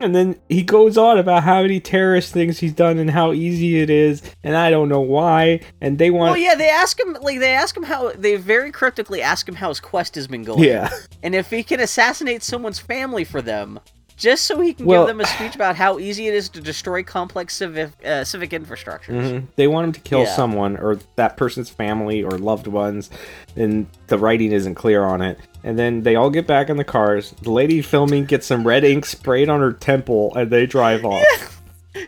[0.00, 3.80] And then he goes on about how many terrorist things he's done and how easy
[3.80, 5.60] it is, and I don't know why.
[5.80, 8.70] And they want, Well, yeah, they ask him like they ask him how they very
[8.70, 10.62] cryptically ask him how his quest has been going.
[10.62, 10.90] Yeah.
[11.22, 13.80] and if he can assassinate someone's family for them,
[14.16, 16.60] just so he can Well- give them a speech about how easy it is to
[16.60, 19.08] destroy complex civic uh, civic infrastructures.
[19.30, 19.42] Mhm.
[19.56, 20.34] They want him to kill Yeah.
[20.34, 23.10] someone or that person's family or loved ones,
[23.56, 25.38] and the writing isn't clear on it.
[25.62, 27.34] And then they all get back in the cars.
[27.42, 31.24] The lady filming gets some red ink sprayed on her temple, and they drive off.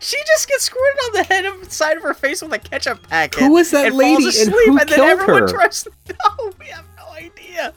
[0.01, 3.09] She just gets squirted on the head of side of her face with a ketchup
[3.09, 3.41] packet.
[3.41, 5.49] Who was that and lady, Falls and who and then killed everyone her?
[5.49, 5.91] tries to.
[6.71, 7.73] Have no idea.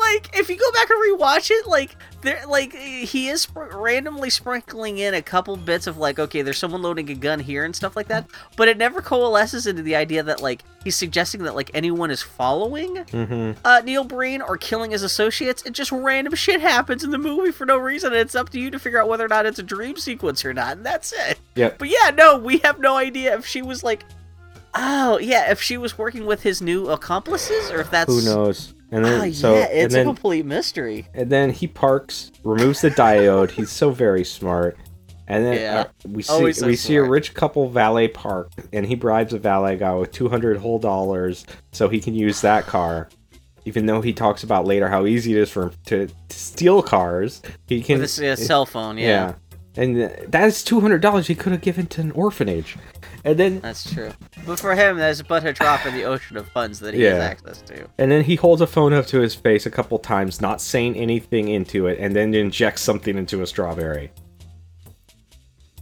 [0.00, 4.98] Like, if you go back and rewatch it, like there, like he is randomly sprinkling
[4.98, 7.94] in a couple bits of like, okay, there's someone loading a gun here and stuff
[7.96, 11.70] like that, but it never coalesces into the idea that like he's suggesting that like
[11.74, 13.52] anyone is following Mm-hmm.
[13.64, 15.62] uh, Neil Breen or killing his associates.
[15.64, 18.60] It just random shit happens in the movie for no reason, and it's up to
[18.60, 21.12] you to figure out whether or not it's a dream sequence or not, and that's
[21.12, 21.38] it.
[21.54, 21.70] Yeah.
[21.76, 24.04] But yeah, no, we have no idea if she was like,
[24.74, 28.74] oh yeah, if she was working with his new accomplices or if that's Who knows?
[28.90, 31.06] And then Ah, so yeah, it's then, a complete mystery.
[31.14, 33.50] and then he parks, removes the diode.
[33.50, 34.76] He's so very smart.
[35.26, 35.80] And then Yeah.
[35.80, 39.34] uh, we see Always so we see a rich couple valet park, and he bribes
[39.34, 43.10] a valet guy with two hundred whole dollars so he can use that car.
[43.66, 46.82] Even though he talks about later how easy it is for him to, to steal
[46.82, 49.34] cars, he can With a, a cell phone, yeah.
[49.76, 52.78] and uh, that's two hundred dollars he could have given to an orphanage.
[53.28, 54.10] And then That's true.
[54.46, 57.10] But for him, there's but a drop in the ocean of funds that he Yeah.
[57.16, 57.86] has access to.
[57.98, 60.96] And then he holds a phone up to his face a couple times, not saying
[60.96, 64.10] anything into it, and then injects something into a strawberry.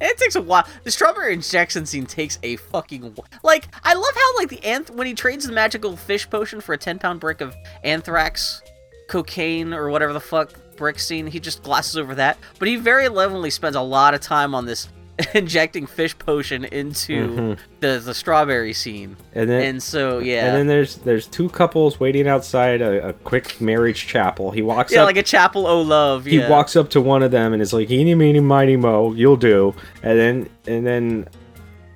[0.01, 0.66] It takes a while.
[0.82, 3.68] The strawberry injection scene takes a fucking wh- like.
[3.84, 6.78] I love how like the anth when he trades the magical fish potion for a
[6.78, 8.61] ten pound brick of anthrax,
[9.09, 11.28] cocaine or whatever the fuck brick scene.
[11.28, 14.66] He just glosses over that, but he very lovingly spends a lot of time on
[14.66, 14.88] this
[15.35, 17.59] injecting fish potion into Mhm.
[17.81, 19.17] the the strawberry scene.
[19.35, 23.12] And then and so yeah, And then there's there's two couples waiting outside a, a
[23.14, 24.51] quick marriage chapel.
[24.51, 25.07] He walks up yeah, up.
[25.07, 26.27] like a chapel oh love.
[26.27, 26.51] he Yeah.
[26.51, 29.75] walks up to one of them and is like, "Eeny, meeny, miny, mo, you'll do."
[30.03, 31.29] And then and then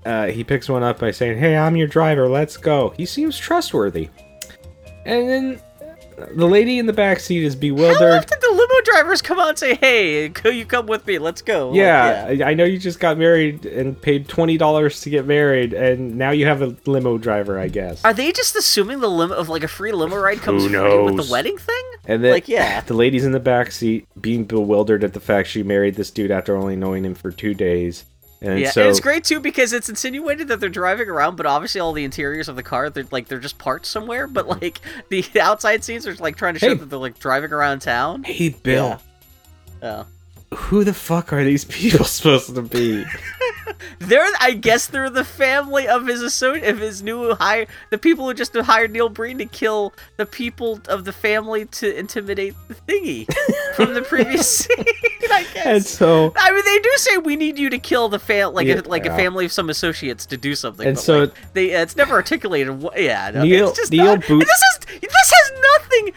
[0.06, 2.26] uh, he picks one up by saying, "Hey, I'm your driver.
[2.26, 4.08] Let's go." He seems trustworthy.
[5.04, 5.60] And then
[6.34, 7.94] the lady in the back seat is bewildered.
[7.94, 8.24] How bewildered.
[8.24, 11.18] often do limo drivers come out and say, "Hey, co- you come with me.
[11.18, 11.68] Let's go"?
[11.70, 15.26] Like, Yeah, I, I know you just got married and paid twenty dollars to get
[15.26, 18.04] married, and now you have a limo driver, I guess.
[18.04, 21.16] Are they just assuming the limit of like a free limo ride comes free with
[21.16, 21.82] the wedding thing?
[22.06, 22.80] And then, like, yeah.
[22.80, 26.30] the lady's in the back seat, being bewildered at the fact she married this dude
[26.30, 28.04] after only knowing him for two days.
[28.42, 31.44] And yeah, so and it's great too because it's insinuated that they're driving around, but
[31.44, 34.26] obviously all the interiors of the car, they're like they're just parked somewhere.
[34.26, 34.62] But mm-hmm.
[34.62, 34.80] like
[35.10, 36.74] the outside scenes are like trying to show Hey.
[36.74, 38.24] that they're like driving around town.
[38.24, 39.00] Hey, Bill,
[39.82, 40.04] Yeah.
[40.04, 40.06] Oh.
[40.54, 43.04] Who the fuck are these people supposed to be?
[44.00, 48.26] They're, I guess, they're the family of his associate, of his new hire, the people
[48.26, 52.74] who just hired Neil Breen to kill the people of the family to intimidate the
[52.74, 53.26] thingy
[53.76, 54.76] from the previous scene.
[55.30, 55.66] I guess.
[55.66, 58.66] and so, I mean, they do say we need you to kill the fam, like
[58.66, 58.80] Yeah.
[58.80, 60.86] a, like a family of some associates to do something.
[60.88, 62.82] And so- like, they uh, it's never articulated.
[62.82, 64.48] What, yeah, no, Neil- it's just Neil not, Boot- this
[64.92, 66.12] is this has nothing,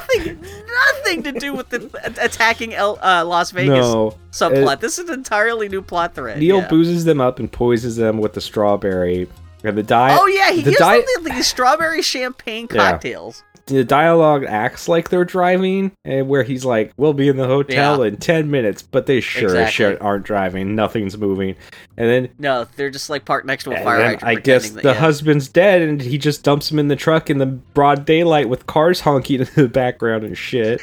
[0.00, 4.74] nothing, nothing to do with the attacking El, uh, Las Vegas No, subplot.
[4.74, 6.38] it- this is an entirely new plot thread.
[6.38, 6.68] Neil yeah.
[6.68, 9.28] boozes them up and poisons them with the strawberry.
[9.64, 10.16] And the diet.
[10.20, 13.42] Oh yeah, he the gives them the, the strawberry champagne cocktails.
[13.68, 18.00] The dialogue acts like they're driving, and where he's like, "We'll be in the hotel
[18.00, 18.08] Yeah.
[18.08, 19.72] in ten minutes," but they sure Exactly.
[19.72, 20.74] shit aren't driving.
[20.74, 21.54] Nothing's moving,
[21.96, 24.24] and then, No, they're just like parked next to a and fire hydrant.
[24.24, 25.00] I guess pretending the yeah.
[25.00, 28.66] husband's dead, and he just dumps him in the truck in the broad daylight with
[28.66, 30.80] cars honking in the background and shit.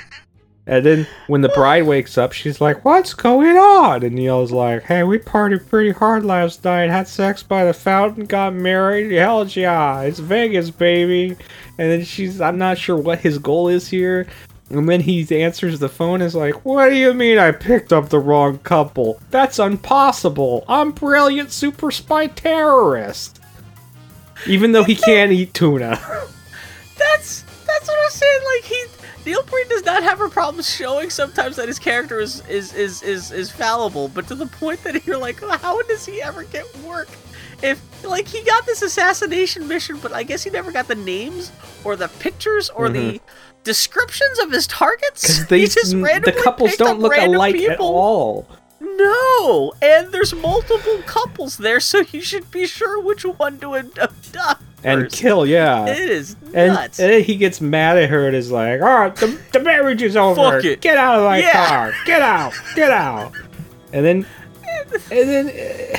[0.68, 4.84] And then when the bride wakes up, she's like, "What's going on?" And Neil's like,
[4.84, 6.90] "Hey, we partied pretty hard last night.
[6.90, 9.12] Had sex by the fountain, got married.
[9.12, 11.38] Hell yeah, it's Vegas, baby."
[11.78, 14.26] And then she's, I'm not sure what his goal is here.
[14.72, 18.10] And then he answers the phone, is like, "What do you mean I picked up
[18.10, 19.22] the wrong couple?
[19.30, 20.66] That's impossible.
[20.68, 23.40] I'm brilliant super spy terrorist."
[24.48, 26.00] Even though he can't eat tuna.
[26.98, 28.42] That's that's what I'm saying.
[28.56, 28.86] Like he
[29.26, 33.02] Neil Breen does not have a problem showing sometimes that his character is is is
[33.02, 36.44] is, is fallible, but to the point that you're like, oh, how does he ever
[36.44, 37.10] get work?
[37.64, 41.52] If like he got this assassination mission, but I guess he never got the names
[41.84, 43.26] or the pictures or the mm-hmm.
[43.64, 45.40] descriptions of his targets.
[45.40, 48.48] Because He these just the couples don't look alike at all.
[48.98, 54.62] No, and there's multiple couples there, so you should be sure which one to abduct.
[54.84, 55.86] And kill, yeah.
[55.88, 57.00] It is And, nuts.
[57.00, 60.04] and then he gets mad at her and is like, "All right, the, the marriage
[60.04, 60.36] is over.
[60.36, 60.82] Fuck it.
[60.82, 61.68] Get out of my Yeah.
[61.68, 61.94] car.
[62.06, 62.54] Get out.
[62.76, 63.32] Get out."
[63.92, 64.26] And then,
[65.12, 65.98] and then, uh,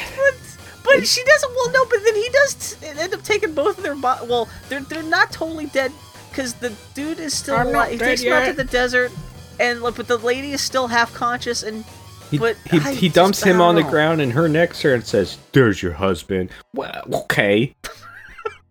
[0.85, 1.51] But she doesn't.
[1.57, 1.85] Well, no.
[1.87, 3.97] But then he does t- end up taking both of their.
[3.97, 5.91] Bo- well, they're they're not totally dead
[6.31, 7.91] because the dude is still alive.
[7.91, 9.11] He dead takes them out to the desert,
[9.59, 11.65] and like, but the lady is still half conscious.
[11.65, 11.85] And
[12.31, 14.89] he, But he, I he dumps I him on the ground and her next to
[14.89, 17.75] her and says, "There's your husband." Well, okay.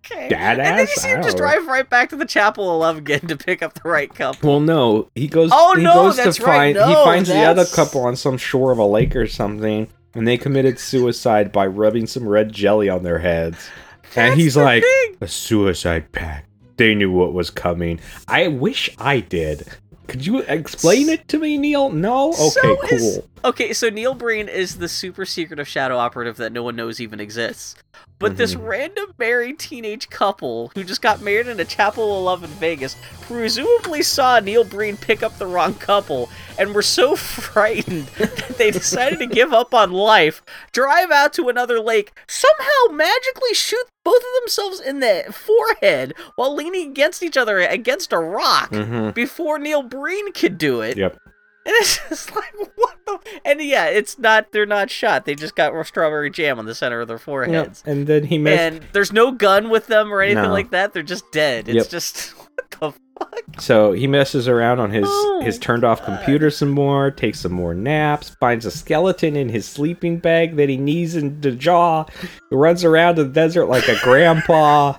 [0.06, 0.58] okay, Badass?
[0.60, 3.22] And then you see him just drive right back to the chapel of love again
[3.22, 4.50] to pick up the right couple.
[4.50, 5.50] Well, no, he goes.
[5.54, 6.88] Oh, he no, goes that's to right, find.
[6.88, 10.28] he no, finds the other couple on some shore of a lake or something, and
[10.28, 13.70] they committed suicide by rubbing some red jelly on their heads.
[14.16, 15.18] and That's he's the like, thing.
[15.22, 16.48] a suicide pact.
[16.78, 18.02] They knew what was coming.
[18.28, 19.66] I wish I did.
[20.08, 21.90] Could you explain it to me, Neil?
[21.90, 22.30] No.
[22.30, 22.90] Okay, So cool.
[22.92, 27.00] is- okay, so Neil Breen is the super secretive shadow operative that no one knows
[27.02, 27.76] even exists.
[28.18, 28.66] But this Mm-hmm.
[28.66, 32.96] random married teenage couple who just got married in a chapel of love in Vegas
[33.22, 38.72] presumably saw Neil Breen pick up the wrong couple and were so frightened that they
[38.72, 40.42] decided to give up on life,
[40.72, 46.56] drive out to another lake, somehow magically shoot both of themselves in the forehead while
[46.56, 49.14] leaning against each other against a rock Mhm.
[49.14, 50.96] before Neil Breen could do it.
[50.98, 51.18] Yep.
[51.66, 55.26] And it's just like what the and yeah, it's not they're not shot.
[55.26, 57.22] They just got strawberry jam on the center of their Yep.
[57.24, 57.84] foreheads.
[57.86, 58.60] And then he missed.
[58.60, 60.52] And there's no gun with them or anything No.
[60.54, 60.94] like that.
[60.94, 61.68] They're just dead.
[61.68, 61.90] It's Yep.
[61.90, 62.78] just what the
[63.20, 63.62] fuck?
[63.62, 67.52] So he messes around on his Oh, his turned off computer some more, takes some
[67.54, 72.06] more naps, finds a skeleton in his sleeping bag that he knees in the jaw,
[72.52, 74.94] runs around the desert like a grandpa.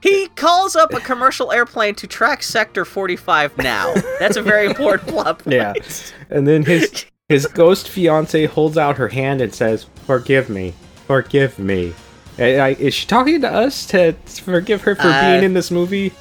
[0.00, 3.92] He calls up a commercial airplane to track sector 45 now.
[4.20, 5.54] That's a very important plot point.
[5.56, 5.72] Yeah.
[6.30, 10.74] And then his his ghost fiance holds out her hand and says, "Forgive me,
[11.06, 11.94] forgive me."
[12.38, 14.12] I, is she talking to us to
[14.44, 16.12] forgive her for Uh, being in this movie?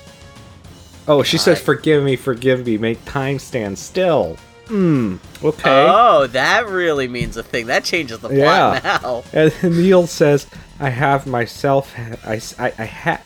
[1.07, 5.17] Oh, she says, "Forgive me, forgive me, make time stand still." Hmm.
[5.43, 5.86] Okay.
[5.89, 7.67] Oh, that really means a thing.
[7.67, 8.38] That changes the plot
[8.84, 8.99] Yeah.
[9.01, 9.23] now.
[9.32, 10.47] And Neil says,
[10.80, 11.93] "I have myself.
[12.25, 13.19] I I, I ha."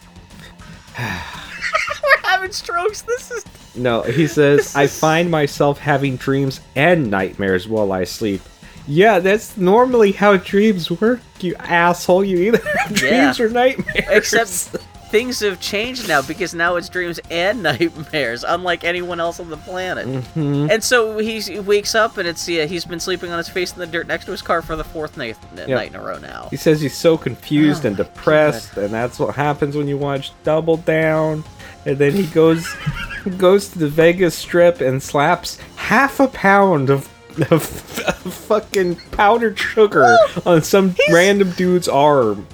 [2.04, 3.02] We're having strokes.
[3.04, 3.46] This is
[3.76, 8.42] No, he says, I find myself having dreams and nightmares while I sleep.
[8.88, 12.24] Yeah, that's normally how dreams work, you asshole.
[12.24, 13.46] You either have dreams Yeah.
[13.46, 14.06] or nightmares.
[14.10, 14.76] Except
[15.12, 19.58] things have changed now because now it's dreams and nightmares, unlike anyone else on the
[19.58, 20.08] planet.
[20.08, 20.72] Mhm.
[20.72, 23.74] And so he's, he wakes up and it's yeah he's been sleeping on his face
[23.74, 26.18] in the dirt next to his car for the fourth night, night in a row
[26.18, 26.48] now.
[26.50, 30.32] He says he's so confused Oh and depressed, and that's what happens when you watch
[30.44, 31.44] Double Down.
[31.86, 32.66] And then he goes
[33.38, 37.10] goes to the Vegas Strip and slaps half a pound of,
[37.52, 42.48] of, of fucking powdered sugar on some random dude's arm.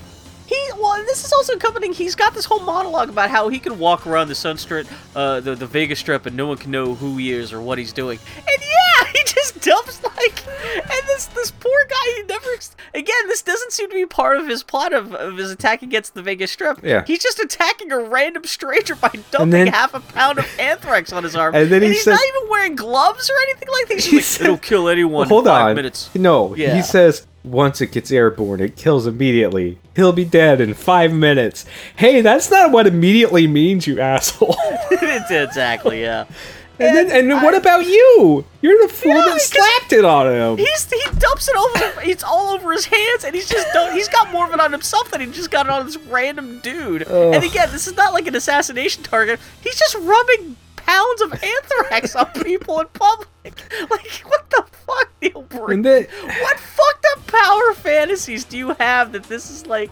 [0.47, 1.93] He well, this is also accompanying.
[1.93, 5.55] He's got this whole monologue about how he can walk around the Sunstrip, uh, the
[5.55, 8.17] the Vegas Strip, and no one can know who he is or what he's doing.
[8.37, 10.43] And yeah, he just dumps like,
[10.73, 11.95] and this this poor guy.
[12.15, 12.47] He never
[12.93, 13.27] again.
[13.27, 16.21] This doesn't seem to be part of his plot of, of his attack against the
[16.21, 16.79] Vegas Strip.
[16.81, 17.03] Yeah.
[17.05, 21.23] he's just attacking a random stranger by dumping then- half a pound of anthrax on
[21.25, 21.55] his arm.
[21.55, 23.93] And then he he's says- not even wearing gloves or anything like that.
[23.95, 25.75] He's He like, said- it'll kill anyone Hold in five on.
[25.75, 26.09] minutes.
[26.15, 26.73] No, Yeah.
[26.75, 29.79] he says once it gets airborne, it kills immediately.
[29.95, 31.65] He'll be dead in five minutes.
[31.95, 34.55] Hey, that's not what immediately means, you asshole.
[34.91, 36.25] exactly yeah.
[36.79, 38.45] And, then, and then what about you?
[38.61, 40.57] You're the fool that slapped it on him.
[40.59, 42.01] He's he dumps it over.
[42.03, 45.09] It's all over his hands, and he's just he's got more of it on himself
[45.09, 47.01] than he just got it on this random dude.
[47.07, 47.33] Ugh.
[47.33, 49.39] And again, this is not like an assassination target.
[49.61, 53.27] He's just rubbing pounds of anthrax on people in public.
[53.89, 55.83] Like what the fuck, Neil Breen?
[55.83, 59.91] What fucked up power fantasies do you have that this is like?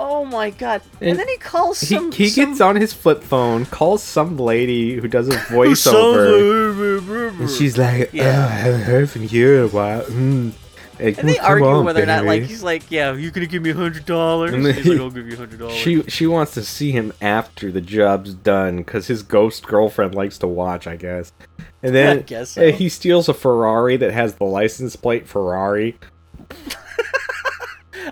[0.00, 0.82] Oh my god!
[1.00, 2.12] And, And then he calls He, some.
[2.12, 5.32] he some gets on his flip phone, calls some lady who does a
[6.12, 8.44] voiceover, and she's like, Yeah.
[8.44, 10.52] "Oh, I haven't heard from you in a while." Mm.
[11.00, 13.70] And they argue on, whether or not, like, he's like, "Yeah, you're gonna give me
[13.70, 16.64] a hundred dollars?" He's like, "I'll give you a hundred dollars." She she wants to
[16.64, 21.32] see him after the job's done because his ghost girlfriend likes to watch, I guess.
[21.82, 22.62] And then so.
[22.62, 25.98] Eh, he steals a Ferrari that has the license plate Ferrari.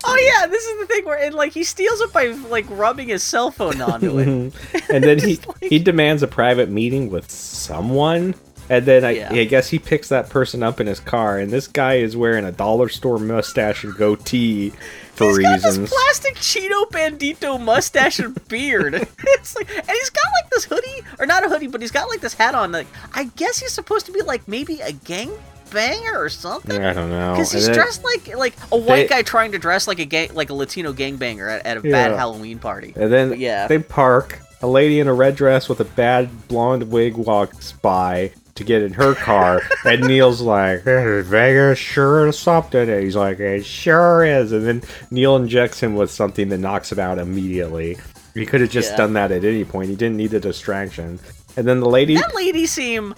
[0.05, 3.09] Oh yeah, this is the thing where and like he steals it by like rubbing
[3.09, 4.55] his cell phone onto it.
[4.91, 8.35] and then he he demands a private meeting with someone.
[8.69, 9.33] And then I, Yeah.
[9.33, 12.45] I guess he picks that person up in his car, and this guy is wearing
[12.45, 14.71] a dollar store mustache and goatee
[15.15, 15.65] for reasons.
[15.65, 18.95] He's got this plastic Cheeto Bandito mustache and beard.
[19.19, 22.09] it's like, and he's got like this hoodie, or not a hoodie, but he's got
[22.09, 22.73] like this hat on.
[22.73, 25.31] Like, I guess he's supposed to be like maybe a gang
[25.71, 26.81] banger or something.
[26.85, 27.33] I don't know.
[27.33, 30.05] Because he's then- dressed like like a white They- guy trying to dress like a
[30.05, 31.93] gang, like a Latino gangbanger at, at a Yeah.
[32.09, 32.93] bad Halloween party.
[32.97, 34.41] And then But yeah, they park.
[34.63, 38.83] A lady in a red dress with a bad blonde wig walks by to get
[38.83, 43.65] in her car, and Neil's like, "Eh, "Vegas sure is something." And he's like, "It
[43.65, 47.97] sure is." And then Neil injects him with something that knocks him out immediately.
[48.35, 48.97] He could have just Yeah.
[48.99, 49.89] done that at any point.
[49.89, 51.19] He didn't need the distraction.
[51.57, 53.15] And then the lady, that lady seem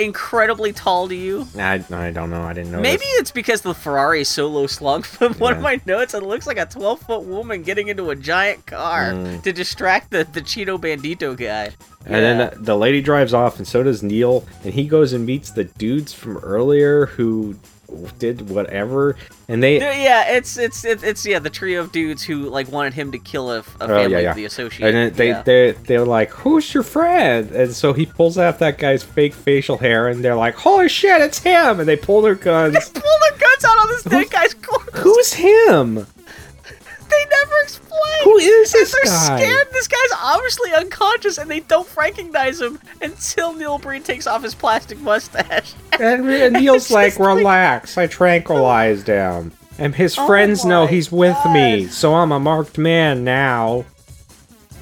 [0.00, 1.46] incredibly tall to you.
[1.56, 2.42] I, I don't know.
[2.42, 2.80] I didn't know.
[2.80, 5.02] Maybe it's because the Ferrari is so low slung.
[5.04, 8.16] From one of my notes, it looks like a 12 foot woman getting into a
[8.16, 9.42] giant car Mm.
[9.42, 11.70] to distract the, the Cheeto Bandito guy.
[12.06, 14.44] And then the lady drives off, and so does Neil.
[14.64, 17.56] And he goes and meets the dudes from earlier who
[18.18, 19.16] did whatever.
[19.48, 22.94] And they, Yeah, it's it's it's, it's yeah the trio of dudes who like wanted
[22.94, 24.30] him to kill a, a Oh, family yeah, yeah.
[24.30, 24.94] of the associate.
[24.94, 25.42] And they yeah.
[25.42, 29.78] they they're like, "Who's your friend?" And so he pulls out that guy's fake facial
[29.78, 32.88] hair, and they're like, "Holy shit, it's him!" And they pull their guns.
[32.90, 34.98] pull their guns out on this dead guy's corpse.
[35.00, 36.06] Who's him?
[37.10, 38.24] They never explain.
[38.24, 39.38] Who is And this they're guy?
[39.40, 39.66] scared.
[39.72, 44.54] This guy's obviously unconscious, and they don't recognize him until Neil Breen takes off his
[44.54, 45.74] plastic mustache.
[46.00, 50.86] And, and Neil's like, just like- "Relax, I tranquilized him." And his Oh friends know
[50.86, 53.84] he's with me, so I'm a marked man now.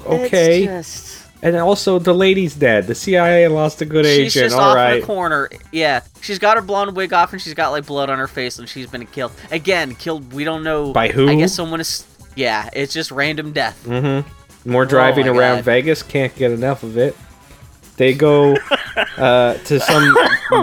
[0.05, 0.65] Okay.
[0.65, 1.25] Just...
[1.41, 2.87] And also, the lady's dead.
[2.87, 4.51] The CIA lost a good She's agent.
[4.51, 4.95] just All off right.
[4.95, 5.49] in the corner.
[5.71, 8.59] Yeah, she's got her blonde wig off and she's got like blood on her face
[8.59, 9.95] and she's been killed again.
[9.95, 10.33] Killed.
[10.33, 11.29] We don't know By who?
[11.29, 12.05] I guess someone is.
[12.35, 13.81] Yeah, it's just random death.
[13.85, 14.69] Mm-hmm.
[14.69, 15.65] More driving Oh around God.
[15.65, 16.03] Vegas.
[16.03, 17.15] Can't get enough of it.
[17.97, 18.55] They go
[19.17, 20.15] uh, to some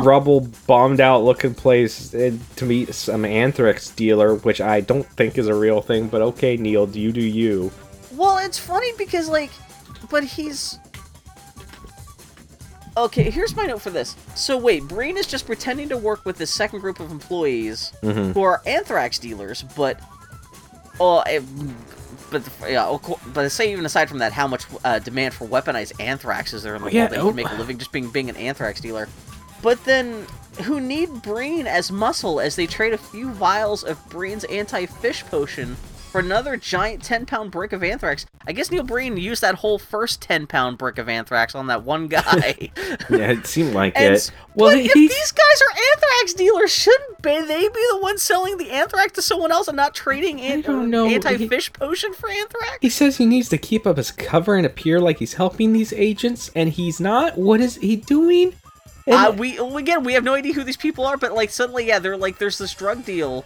[0.03, 5.47] rubble, bombed out looking place to meet some anthrax dealer, which I don't think is
[5.49, 6.09] a real thing.
[6.09, 7.71] But okay, Neil, you do you.
[8.13, 9.51] Well, it's funny because like,
[10.11, 10.79] but he's.
[12.97, 14.17] Okay, here's my note for this.
[14.35, 18.33] So wait, Breen is just pretending to work with this second group of employees Mhm.
[18.33, 20.01] who are anthrax dealers, but,
[21.01, 21.41] oh, eh,
[22.31, 22.97] but yeah,
[23.33, 26.75] but say even aside from that, how much uh, demand for weaponized anthrax is there
[26.75, 28.37] in the Oh, yeah, world that you can make a living just being being an
[28.37, 29.09] anthrax dealer?
[29.63, 30.27] But then,
[30.63, 35.77] who need Breen as muscle as they trade a few vials of Breen's anti-fish potion
[36.17, 38.25] for another giant 10 pound brick of anthrax.
[38.47, 41.83] I guess Neil Breen used that whole first 10 pound brick of anthrax on that
[41.85, 42.71] one guy.
[43.11, 44.31] Yeah, it seemed like And it.
[44.55, 48.23] Well, but he- if he's- these guys are anthrax dealers, shouldn't they be the ones
[48.23, 52.79] selling the anthrax to someone else and not trading an- don't anti-fish potion for anthrax?
[52.81, 55.93] He says he needs to keep up his cover and appear like he's helping these
[55.93, 57.37] agents, and he's not.
[57.37, 58.55] What is he doing?
[59.07, 61.87] And- Uh, we again, we have no idea who these people are, but like suddenly,
[61.87, 63.45] yeah, they're like, there's this drug deal.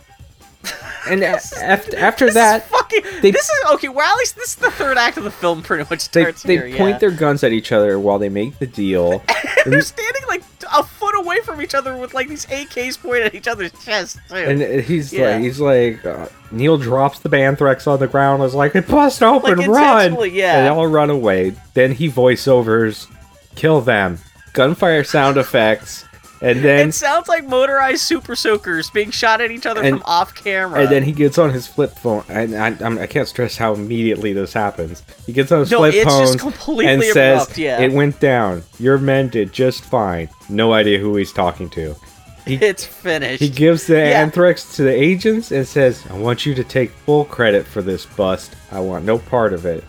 [1.09, 3.03] And after, after that, fucking.
[3.23, 3.89] they- this is okay.
[3.89, 5.63] Well, at least this is the third act of the film.
[5.63, 6.77] Pretty much They, starts they here.
[6.77, 6.99] point yeah.
[6.99, 9.23] their guns at each other while they make the deal.
[9.65, 10.43] They're standing like
[10.73, 14.19] a foot away from each other with like these AKs pointed at each other's chests.
[14.29, 14.35] Too.
[14.37, 15.31] And he's Yeah.
[15.35, 18.43] like, he's like, uh, Neil drops the anthrax on the ground.
[18.43, 20.33] Is like, it bust open, Like, run!
[20.33, 20.59] yeah.
[20.59, 21.55] And they all run away.
[21.75, 23.07] Then he voiceovers,
[23.55, 24.19] kill them.
[24.53, 26.05] Gunfire sound effects,
[26.43, 30.03] and then it sounds like motorized super soakers being shot at each other And- from
[30.07, 30.81] off camera.
[30.81, 32.25] and then he gets on his flip phone.
[32.29, 35.03] And I, I'm, I can't stress how immediately this happens.
[35.27, 37.81] He gets on his No, flip it's phone just completely and says, yeah.
[37.81, 38.63] "It went down.
[38.79, 40.29] Your men did just fine.
[40.49, 41.95] No idea who he's talking to."
[42.47, 43.41] it's finished.
[43.43, 44.23] He gives the Yeah.
[44.23, 48.07] anthrax to the agents and says, I want you to take full credit for this
[48.07, 48.57] bust.
[48.73, 49.85] I want no part of it.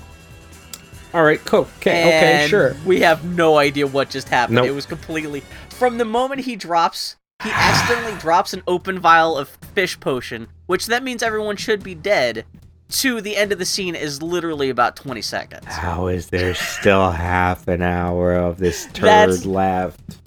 [1.13, 1.67] All right, cool.
[1.79, 2.75] Okay, okay, sure.
[2.85, 4.55] We have no idea what just happened.
[4.55, 4.67] Nope.
[4.67, 7.17] It was completely from the moment he drops.
[7.43, 11.95] He accidentally drops an open vial of fish potion, which that means everyone should be
[11.95, 12.45] dead.
[12.89, 15.65] To the end of the scene is literally about 20 seconds.
[15.65, 20.17] How is there still half an hour of this turd That's- left?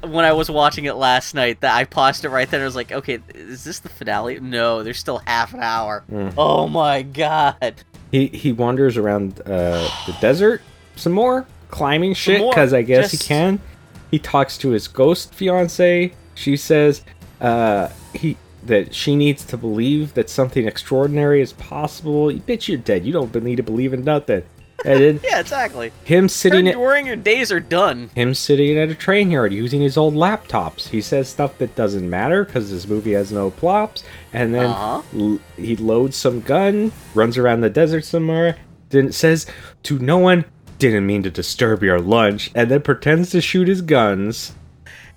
[0.00, 2.60] When I was watching it last night, that I paused it right then.
[2.60, 6.04] I was like, "Okay, is this the finale?" No, there's still half an hour.
[6.12, 6.34] Mm.
[6.36, 7.82] Oh my god!
[8.14, 10.62] He he wanders around uh, the desert
[10.94, 13.58] some more, climbing shit because I guess just- he can.
[14.12, 16.12] He talks to his ghost fiance.
[16.36, 17.02] She says
[17.40, 22.30] uh, he that she needs to believe that something extraordinary is possible.
[22.30, 23.04] You Bitch, you're dead.
[23.04, 24.44] You don't need to believe in nothing.
[24.84, 25.92] And Yeah, exactly.
[26.04, 28.10] him sitting at during your days are done.
[28.14, 30.88] him sitting at a train yard using his old laptops.
[30.88, 34.04] He says stuff that doesn't matter because this movie has no plops.
[34.32, 35.02] And then Uh-huh.
[35.18, 38.56] l- he loads some gun, runs around the desert somewhere,
[38.90, 39.46] then says
[39.84, 40.44] to no one,
[40.78, 44.52] didn't mean to disturb your lunch, and then pretends to shoot his guns.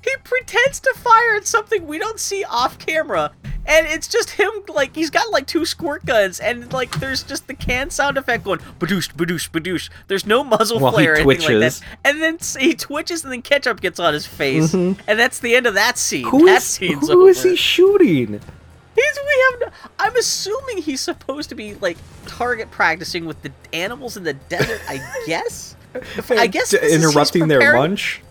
[0.08, 3.32] He pretends to fire at something we don't see off camera,
[3.66, 4.49] and it's just him.
[4.74, 8.45] Like he's got like two squirt guns, and like there's just the can sound effect
[8.45, 9.89] going badoosh, badoosh, badoosh.
[10.08, 11.82] There's no muzzle flare or anything like that.
[12.05, 14.97] And then he twitches, and then ketchup gets on his face, Mhm.
[15.08, 16.26] and that's the end of that scene.
[16.28, 18.39] Who that is scene's who is he shooting?
[18.95, 19.60] He's we have.
[19.60, 19.68] No,
[19.99, 21.97] I'm assuming he's supposed to be like
[22.28, 24.80] target practicing with the animals in the desert.
[24.88, 25.76] I guess.
[26.30, 28.22] I guess D- interrupting their lunch.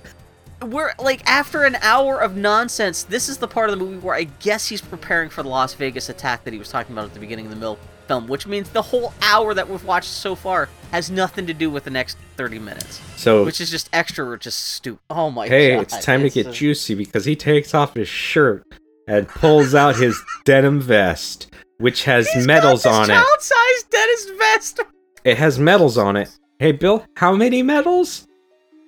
[0.62, 4.14] We're like after an hour of nonsense this is the part of the movie where
[4.14, 7.14] i guess he's preparing for the las vegas attack that he was talking about at
[7.14, 7.78] the beginning of the mil-
[8.08, 11.68] film which means the whole hour that we've watched so far has nothing to do
[11.68, 15.70] with the next 30 minutes So- which is just extra just stupid oh my hey,
[15.70, 18.64] god Hey, it's time to get just- juicy because he takes off his shirt
[19.08, 21.46] and pulls out his denim vest,
[21.78, 23.14] which has medals on it.
[23.14, 24.80] child-sized dentist vest
[25.22, 26.28] It has medals on it.
[26.58, 28.26] Hey, Bill, how many medals?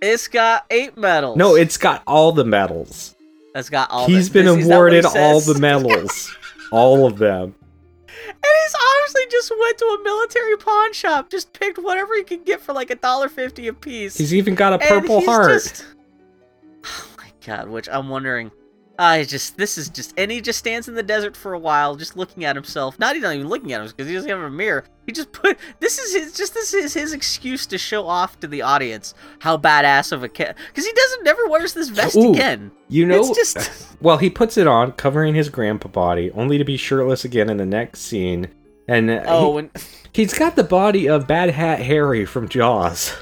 [0.01, 3.15] It's got eight medals No, it's got all the medals.
[3.55, 6.37] it's got all He's the, been this- is that awarded he all the medals.
[6.73, 7.55] all of them.
[8.27, 12.45] And he's obviously just went to a military pawn shop, just picked whatever he could
[12.45, 14.17] get for like a dollar fifty a piece.
[14.19, 15.51] He's even got a purple heart.
[15.53, 15.85] just-
[16.85, 17.69] Oh my god!
[17.69, 18.51] Which I'm wondering.
[18.99, 21.95] I just this is just and he just stands in the desert for a while,
[21.95, 22.99] just looking at himself.
[22.99, 24.85] Not even looking at him because he doesn't have a mirror.
[25.07, 28.49] He just put this is his just this is his excuse to show off to
[28.49, 32.33] the audience how badass of a cat because he doesn't never wears this vest Ooh,
[32.33, 32.73] again.
[32.89, 36.65] You know, it's just well, he puts it on, covering his grandpa body, only to
[36.65, 38.49] be shirtless again in the next scene.
[38.89, 39.71] And uh, oh, he, and
[40.13, 43.15] he's got the body of Bad Hat Harry from Jaws.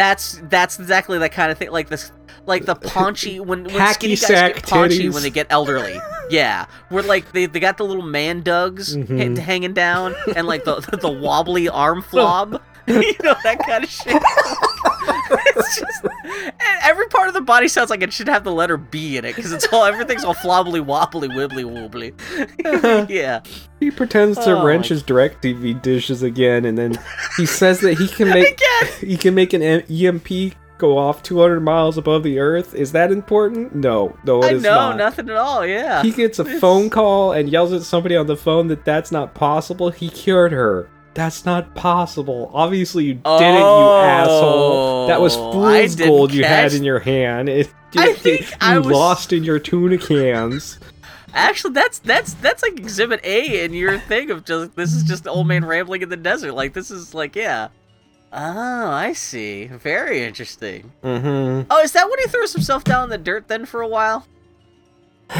[0.00, 1.70] That's that's exactly that kind of thing.
[1.70, 2.10] Like this,
[2.46, 5.12] like the paunchy when, when Hacky skinny guys get paunchy titties.
[5.14, 6.00] when they get elderly.
[6.30, 9.18] Yeah, where like they, they got the little man dugs Mhm.
[9.18, 12.62] hang- hanging down and like the the wobbly arm flob.
[12.86, 14.22] you know that kind of shit.
[15.56, 16.06] it's just
[16.82, 19.34] every part of the body sounds like it should have the letter B in it
[19.36, 22.14] because it's all everything's all flobbly wobbly wibbly wobbly.
[23.14, 23.42] yeah.
[23.80, 26.98] He pretends to Oh wrench my- his DirecTV dishes again, and then
[27.36, 28.60] he says that he can make
[29.00, 32.74] he can make an EMP go off 200 miles above the Earth.
[32.74, 33.74] Is that important?
[33.74, 34.96] No, no, I it is know not.
[34.96, 35.66] nothing at all.
[35.66, 36.02] Yeah.
[36.02, 39.12] He gets a It's- phone call and yells at somebody on the phone that that's
[39.12, 39.90] not possible.
[39.90, 40.88] He cured her.
[41.14, 42.50] That's not possible.
[42.54, 45.08] Obviously, you didn't, you asshole.
[45.08, 47.48] That was Oh, fool's gold you had in your hand.
[47.48, 50.78] It, I you, think you I was- lost in your tuna cans.
[51.32, 55.22] Actually, that's that's that's like Exhibit A in your thing of just this is just
[55.24, 56.52] the old man rambling in the desert.
[56.54, 57.68] Like this is like yeah.
[58.32, 59.66] Oh, I see.
[59.66, 60.92] Very interesting.
[61.02, 61.66] Mm-hmm.
[61.70, 64.26] Oh, is that when he throws himself down in the dirt then for a while?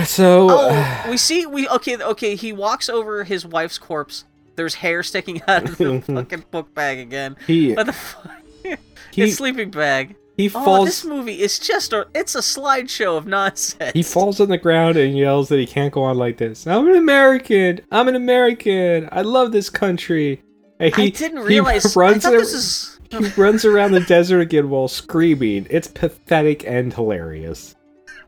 [0.05, 2.35] So Oh, we see we okay okay.
[2.37, 4.25] He walks over his wife's corpse.
[4.57, 7.36] There's hair sticking out of the fucking book bag again.
[7.46, 8.36] He- what the fuck?
[8.62, 8.76] he-
[9.22, 10.16] his sleeping bag.
[10.36, 13.92] he Oh, falls this movie is just a it's a slideshow of nonsense.
[13.92, 16.66] he falls on the ground and yells that he can't go on like this.
[16.66, 17.80] I'm an American.
[17.90, 19.09] I'm an American.
[19.12, 20.42] I love this country.
[20.78, 21.96] And he, I didn't he realize.
[21.96, 22.98] I runs thought this is.
[23.11, 25.66] he runs around the desert again while screaming.
[25.68, 27.74] It's pathetic and hilarious.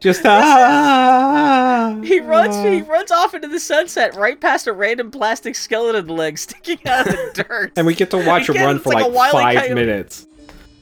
[0.03, 1.97] Just ah.
[2.03, 2.57] He runs.
[2.57, 7.07] He runs off into the sunset, right past a random plastic skeleton leg sticking out
[7.07, 7.73] of the dirt.
[7.77, 9.75] and we get to watch him run for like like, five Coyote.
[9.75, 10.27] minutes.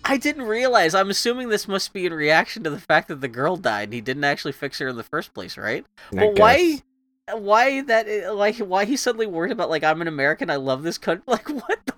[0.07, 0.95] I didn't realize.
[0.95, 3.85] I'm assuming this must be in reaction to the fact that the girl died.
[3.85, 5.85] and He didn't actually fix her in the first place, right?
[6.13, 6.83] I but why?
[7.35, 8.35] Why that?
[8.35, 10.49] Like, why he suddenly worried about like I'm an American.
[10.49, 11.23] I love this country.
[11.29, 11.79] Like, what?
[11.85, 11.95] The...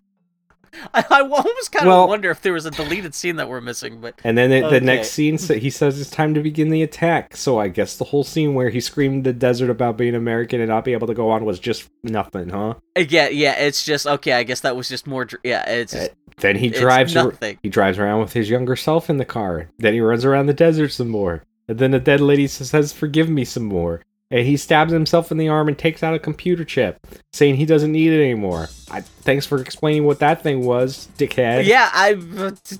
[0.94, 3.60] I, I almost kind of Well- wonder if there was a deleted scene that we're
[3.60, 4.78] missing, but And then the, Okay.
[4.78, 7.36] the next scene, sa- he says it's time to begin the attack.
[7.36, 10.60] So I guess the whole scene where he screamed in the desert about being American
[10.60, 12.74] and not being able to go on was just nothing, huh?
[12.96, 13.54] Uh, yeah, yeah.
[13.58, 14.32] It's just okay.
[14.32, 15.28] I guess that was just more.
[15.44, 17.14] Yeah, it's just, Then he drives.
[17.14, 17.58] nothing.
[17.62, 19.68] he drives around with his younger self in the car.
[19.78, 21.42] Then he runs around the desert some more.
[21.68, 24.02] And then the dead lady says, "Forgive me some more."
[24.32, 27.66] And he stabs himself in the arm and takes out a computer chip, saying he
[27.66, 28.68] doesn't need it anymore.
[28.90, 31.66] I, thanks for explaining what that thing was, dickhead.
[31.66, 32.14] Yeah, I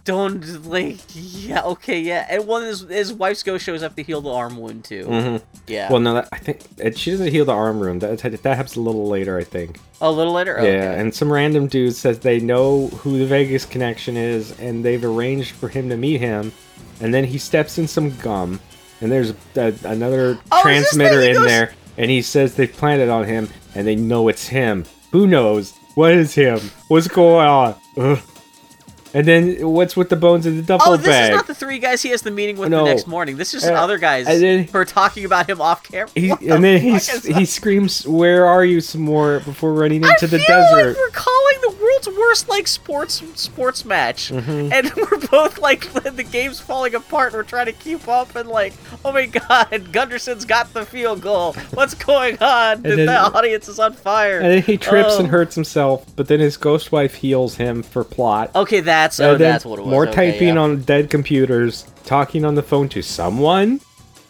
[0.05, 0.99] don't like.
[1.15, 2.27] Yeah, okay, yeah.
[2.31, 5.05] And one his, his wife's ghost shows up to heal the arm wound too.
[5.05, 5.43] Mhm.
[5.67, 5.91] Yeah.
[5.91, 8.01] Well, no, that, I think it, she doesn't heal the arm wound.
[8.01, 9.79] That that happens a little later, I think.
[10.01, 10.59] a little later.
[10.59, 14.83] Oh, Yeah, and some random dude says they know who the Vegas connection is, and
[14.85, 16.53] they've arranged for him to meet him.
[17.01, 18.61] And then he steps in some gum,
[19.03, 23.25] and there's a, another Oh, transmitter in goes- there, and he says they planted on
[23.27, 24.87] him, and they know it's him.
[25.11, 25.75] Who knows?
[25.95, 26.59] What is him?
[26.89, 27.75] What's going on?
[27.99, 28.19] Ugh.
[29.15, 30.95] And then what's with the bones in the duffel bag?
[30.95, 31.31] Oh, this bag?
[31.33, 32.79] is not the three guys he has the meeting with No.
[32.87, 33.37] the next morning.
[33.37, 36.09] This is Uh, other guys and then- who are talking about him off camera.
[36.15, 36.93] He, What the and then he
[37.35, 40.87] he screams, "Where are you?" some more before running I into the feel desert.
[40.89, 44.73] like we're calling the world's worst like sports sports match, Mhm.
[44.73, 47.33] and we're both like the game's falling apart.
[47.33, 48.73] We're trying to keep up, and like,
[49.05, 51.55] oh my god, Gunderson's got the field goal.
[51.75, 52.75] What's going on?
[52.77, 54.39] And the, then- the audience is on fire.
[54.41, 55.19] And then he trips Oh.
[55.21, 58.51] and hurts himself, but then his ghost wife heals him for plot.
[58.55, 59.91] Okay, that's oh, that's what it was.
[59.91, 60.61] More Okay, typing yeah.
[60.61, 63.81] on dead computers, talking on the phone to someone.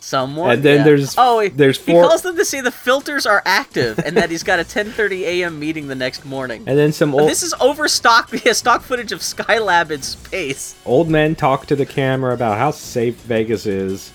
[0.03, 0.51] Someone.
[0.51, 0.85] and then yeah.
[0.85, 4.31] there's- oh, he, there's he calls them to say the filters are active and that
[4.31, 5.59] he's got a 10:30 a.m.
[5.59, 6.65] meeting the next morning.
[6.67, 10.75] And then some old This is over stock, yeah, stock footage of Skylab in space.
[10.85, 14.11] old men talk to the camera about how safe Vegas is.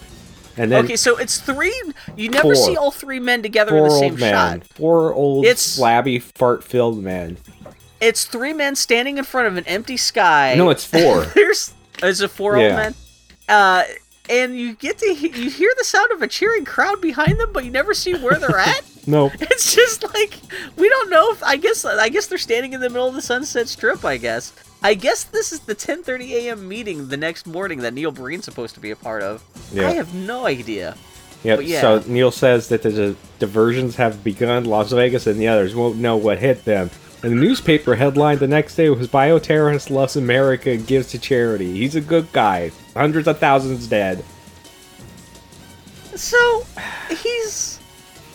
[0.59, 1.79] And then okay, so it's three.
[2.15, 2.55] You never Four.
[2.55, 4.67] see all three men together four in the same men, shot.
[4.75, 7.37] four old It's- flabby fart-filled men.
[8.01, 10.55] It's three men standing in front of an empty sky.
[10.57, 11.25] No, it's four.
[11.35, 11.73] There's
[12.03, 12.75] is it four old Yeah.
[12.75, 12.95] men?
[13.49, 13.83] Uh,
[14.29, 17.49] and you get to he- you hear the sound of a cheering crowd behind them,
[17.53, 18.81] but you never see where they're at.
[19.09, 20.37] No, It's just like
[20.75, 23.21] we don't know if I guess I guess they're standing in the middle of the
[23.21, 24.03] Sunset Strip.
[24.03, 24.51] I guess
[24.83, 26.67] I guess this is the 10:30 a.m.
[26.67, 29.41] meeting the next morning that Neil Breen's supposed to be a part of.
[29.71, 29.87] Yeah.
[29.87, 30.97] I have no idea.
[31.43, 31.61] Yep.
[31.63, 31.79] Yeah.
[31.79, 34.65] So Neil says that the diversions have begun.
[34.65, 36.89] Las Vegas and the others won't know what hit them.
[37.27, 41.73] And the newspaper headline the next day was "Bioterrorist loves America and gives to charity.
[41.73, 42.71] He's a good guy.
[42.93, 44.23] Hundreds of thousands dead."
[46.15, 46.65] So
[47.09, 47.81] he's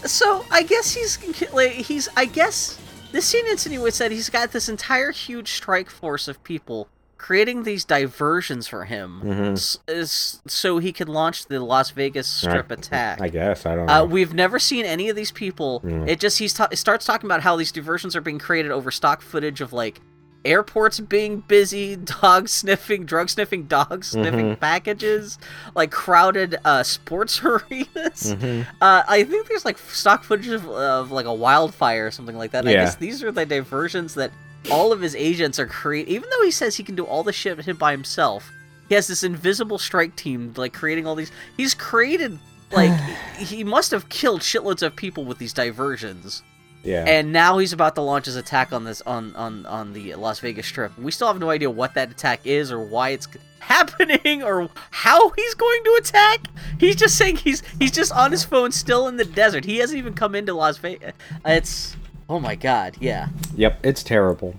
[0.05, 1.19] so I guess he's
[1.55, 2.79] like he's I guess
[3.13, 6.87] this scene insinuates that he's got this entire huge strike force of people
[7.23, 9.53] creating these diversions for him Mhm.
[9.53, 13.21] s- is so he can launch the Las Vegas Strip I- attack.
[13.23, 14.03] I guess I don't know.
[14.03, 15.81] Uh, we've never seen any of these people.
[15.85, 16.09] Mm.
[16.09, 19.23] It just he's ta- starts talking about how these diversions are being created over stock
[19.23, 20.01] footage of like
[20.45, 24.61] airports being busy, dog sniffing, drug sniffing, dogs sniffing Mhm.
[24.61, 25.39] packages,
[25.77, 28.35] like crowded uh, sports arenas.
[28.35, 28.67] Mhm.
[28.81, 32.51] Uh, I think there's like stock footage of, of like a wildfire or something like
[32.51, 32.67] that.
[32.67, 32.85] I Yeah.
[32.85, 34.33] guess these are the diversions that
[34.71, 36.09] all of his agents are create.
[36.09, 38.51] Even though he says he can do all the shit by himself,
[38.89, 41.33] he has this invisible strike team like creating all these.
[41.57, 42.39] He's created
[42.71, 42.93] like
[43.39, 46.43] he must have killed shitloads of people with these diversions.
[46.85, 47.05] yeah.
[47.07, 50.41] And now he's about to launch his attack on this on on on the Las
[50.41, 50.97] Vegas Strip.
[50.99, 53.29] We still have no idea what that attack is or why it's
[53.61, 56.47] happening or how he's going to attack.
[56.79, 59.65] He's just saying he's he's just on his phone still in the desert.
[59.65, 61.13] He hasn't even come into Las Vegas.
[61.45, 61.97] It's
[62.33, 63.29] oh my god, yeah.
[63.57, 63.85] Yep.
[63.85, 64.55] It's terrible.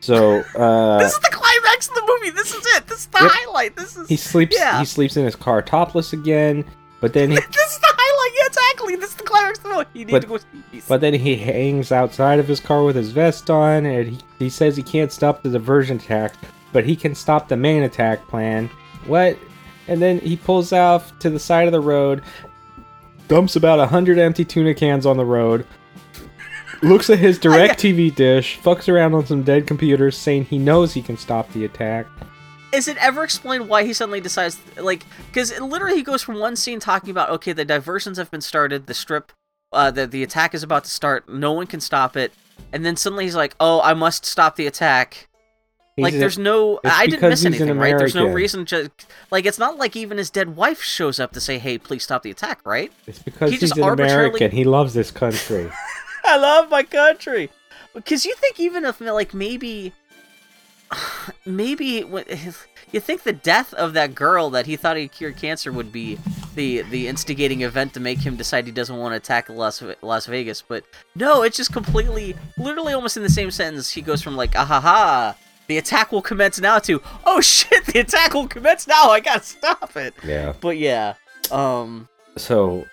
[0.00, 2.30] So uh, this is the climax of the movie.
[2.30, 2.86] This is it.
[2.88, 3.30] This is the Yep.
[3.32, 3.76] highlight.
[3.76, 4.56] This is he sleeps.
[4.58, 4.80] Yeah.
[4.80, 6.64] He sleeps in his car topless again.
[7.00, 8.38] But then he this is the highlight.
[8.38, 8.96] Yeah, exactly.
[8.96, 9.88] This is the climax climax of the movie.
[9.98, 10.86] You need But- to go see these.
[10.88, 14.50] But then he hangs outside of his car with his vest on, and he, he
[14.50, 16.34] says he can't stop the diversion attack,
[16.72, 18.68] but he can stop the main attack plan.
[19.06, 19.38] What?
[19.88, 22.22] And then he pulls off to the side of the road,
[23.28, 25.66] dumps about a hundred empty tuna cans on the road,
[26.82, 31.02] looks at his DirecTV dish, fucks around on some dead computers, saying he knows he
[31.02, 32.06] can stop the attack.
[32.72, 36.56] Is it ever explained why he suddenly decides, like, because literally he goes from one
[36.56, 39.32] scene talking about, okay, the diversions have been started, the strip,
[39.72, 42.32] uh, the, the attack is about to start, no one can stop it,
[42.72, 45.28] and then suddenly he's like, oh, I must stop the attack.
[45.98, 47.98] like, a- there's no, I didn't miss he's an anything, right?
[47.98, 48.90] There's no reason to,
[49.30, 52.22] like, it's not like even his dead wife shows up to say, hey, please stop
[52.22, 52.90] the attack, right?
[53.06, 54.50] It's because he he's just an arbitrarily- American.
[54.50, 55.70] He loves this country.
[56.24, 57.50] I love my country.
[57.94, 59.92] Because you think even if like maybe,
[61.46, 62.04] maybe
[62.92, 66.18] you think the death of that girl that he thought he cured cancer would be
[66.54, 70.26] the the instigating event to make him decide he doesn't want to attack Las Las
[70.26, 73.90] Vegas, but no, it's just completely, literally almost in the same sentence.
[73.90, 75.36] He goes from like ah ha ha.
[75.68, 79.42] The attack will commence now to oh shit the attack will commence now I gotta
[79.42, 80.52] stop it Yeah.
[80.60, 81.14] but yeah
[81.50, 82.84] um So,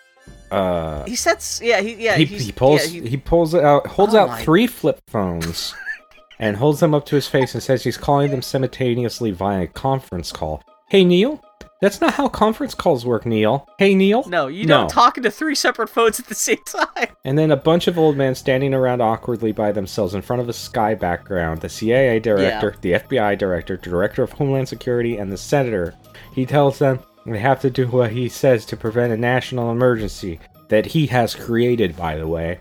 [0.52, 4.20] uh, he sets yeah he yeah he, he pulls yeah, he, pulls out holds Oh
[4.20, 5.74] out my- three flip phones
[6.40, 9.68] and holds them up to his face and says he's calling them simultaneously via a
[9.68, 10.64] conference call.
[10.90, 11.44] Hey Neil,
[11.82, 13.68] that's not how conference calls work, Neil.
[13.78, 14.28] Hey Neil.
[14.28, 14.80] no you No.
[14.82, 17.98] don't talk into three separate phones at the same time And then a bunch of
[18.00, 21.62] old men standing around awkwardly by themselves in front of a sky background.
[21.62, 25.94] The CIA director, the FBI director, the director of Homeland Security, and the senator.
[26.34, 27.00] He tells them
[27.32, 31.36] they have to do what he says to prevent a national emergency that he has
[31.36, 32.60] created, by the way.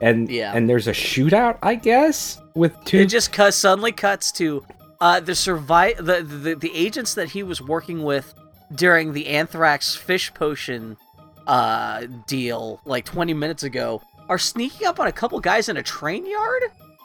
[0.00, 0.52] And Yeah.
[0.54, 2.98] and there's a shootout, I guess, with two.
[2.98, 4.64] It just cuts suddenly cuts to
[5.00, 8.32] uh, the survive the, the the agents that he was working with
[8.74, 10.96] during the anthrax fish potion
[11.46, 15.82] uh, deal like 20 minutes ago are sneaking up on a couple guys in a
[15.82, 16.62] train yard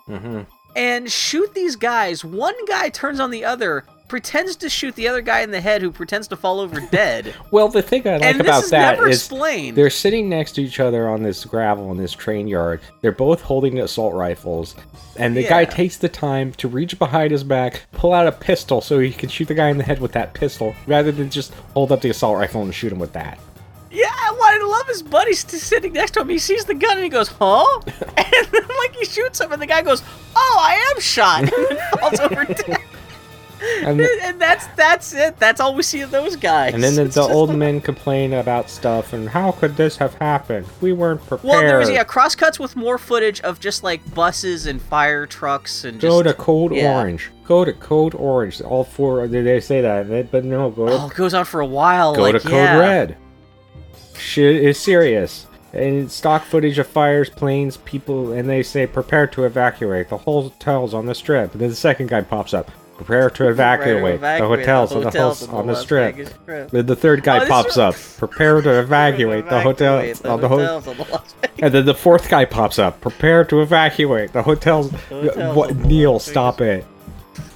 [0.07, 0.45] Mhm.
[0.75, 2.23] and shoot these guys.
[2.23, 5.82] One guy turns on the other, pretends to shoot the other guy in the head,
[5.82, 7.34] who pretends to fall over dead.
[7.51, 9.78] Well, the thing I like And about is that is explained.
[9.78, 12.82] they're sitting next to each other on this gravel in this train yard.
[12.99, 14.76] They're both holding assault rifles,
[15.16, 18.82] and the guy takes the time to reach behind his back, pull out a pistol
[18.82, 21.53] so he can shoot the guy in the head with that pistol, rather than just
[21.74, 23.39] hold up the assault rifle and shoot him with that.
[23.91, 24.05] Yeah,
[24.51, 26.30] I love his buddy sitting next to him.
[26.30, 29.62] He sees the gun and he goes, "Huh?" and then, like he shoots him, and
[29.62, 30.01] the guy goes,
[30.36, 32.78] "Oh, I am shot," and falls over dead.
[33.62, 35.38] And, And that's that's it.
[35.38, 36.74] That's all we see of those guys.
[36.74, 40.14] and then the, the old like- men complain about stuff and how could this have
[40.16, 40.68] happened?
[40.82, 41.43] We weren't prepared.
[41.49, 45.84] Well, there was yeah crosscuts with more footage of just like buses and fire trucks
[45.84, 46.95] and just Go to Code yeah.
[46.97, 47.32] Orange.
[47.45, 48.62] Go to Code Orange.
[48.62, 49.28] All four.
[49.28, 50.70] They they say that, but no.
[50.70, 52.16] Go to Oh, it goes on for a while.
[52.16, 52.78] Go like, to Code yeah.
[52.78, 53.18] Red.
[54.18, 55.47] Shit is serious.
[55.72, 60.10] And stock footage of fires, planes, people, and they say prepare to evacuate.
[60.10, 61.51] The whole hotel's on the strip.
[61.53, 62.72] And then the second guy pops up.
[62.99, 64.15] Prepare to evacuate.
[64.15, 66.27] evacuate the the hotels, on the, hotels hos- on on the the strip.
[66.27, 66.69] Strip.
[66.71, 67.95] Then the third guy Oh, pops up.
[68.17, 69.47] Prepare to evacuate.
[69.47, 71.59] the hotel on the hotels on the Las Vegas.
[71.59, 72.99] And then the fourth guy pops up.
[72.99, 74.33] Prepare to evacuate.
[74.33, 74.91] The hotels.
[75.07, 76.85] hotels what, Neil, stop it.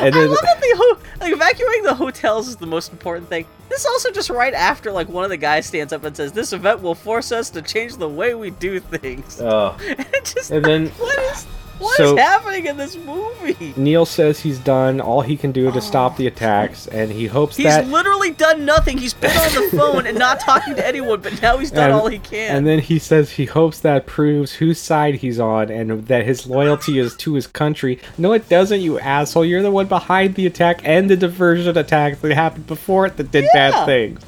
[0.00, 3.46] and I love that the ho- like evacuating the hotels is the most important thing.
[3.70, 6.32] This is also just right after like one of the guys stands up and says,
[6.32, 9.74] "This event will force us to change the way we do things." Oh.
[9.88, 11.46] and just And then what is
[11.78, 13.74] what is so- happening in this movie?
[13.76, 16.28] Neil says he's done all he can do to stop the oh.
[16.28, 17.84] attacks, and he hopes He's that.
[17.84, 18.98] He's literally done nothing.
[18.98, 21.92] He's been on the phone and not talking to anyone, but now he's done and,
[21.92, 22.56] all he can.
[22.56, 26.46] and then he says he hopes that proves whose side he's on and that his
[26.46, 28.00] loyalty is to his country.
[28.18, 29.44] No, it doesn't, you asshole.
[29.44, 33.30] You're the one behind the attack and the diversion attacks that happened before it that
[33.30, 33.70] did Yeah.
[33.70, 34.20] bad things.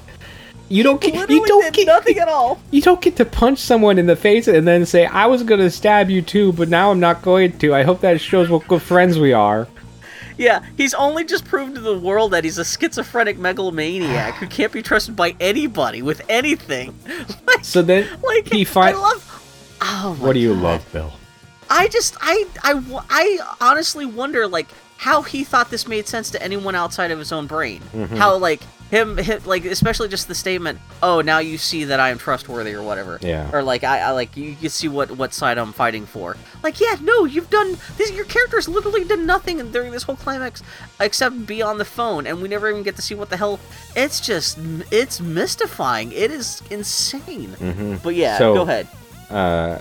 [0.68, 1.14] You don't get.
[1.30, 1.86] You don't did get.
[1.86, 2.60] nothing at all.
[2.70, 5.70] You don't get to punch someone in the face and then say, "I was gonna
[5.70, 8.82] stab you too, but now I'm not going to." I hope that shows what good
[8.82, 9.66] friends we are.
[10.36, 14.70] Yeah, he's only just proved to the world that he's a schizophrenic megalomaniac who can't
[14.70, 16.94] be trusted by anybody with anything.
[17.46, 18.98] Like, So then like he I finds.
[19.00, 19.78] love.
[19.80, 20.62] Oh What do you God.
[20.62, 21.12] love, Bill?
[21.70, 22.80] I just, I, I,
[23.10, 24.68] I honestly wonder, like,
[24.98, 27.80] how he thought this made sense to anyone outside of his own brain.
[27.94, 28.16] Mhm.
[28.18, 28.60] How, like,
[28.90, 32.72] him, him, like, especially just the statement, "Oh, now you see that I am trustworthy,"
[32.72, 33.18] or whatever.
[33.20, 33.48] Yeah.
[33.52, 36.36] Or like, I, I like, you can see what what side I'm fighting for.
[36.62, 38.10] Like, yeah, no, you've done this.
[38.12, 40.62] Your character's literally done nothing during this whole climax
[41.00, 43.60] except be on the phone, and we never even get to see what the hell.
[43.94, 44.58] It's just,
[44.90, 46.10] it's mystifying.
[46.12, 47.54] It is insane.
[47.60, 47.96] Mm-hmm.
[48.02, 48.88] But yeah, So- go ahead.
[49.30, 49.78] Uh,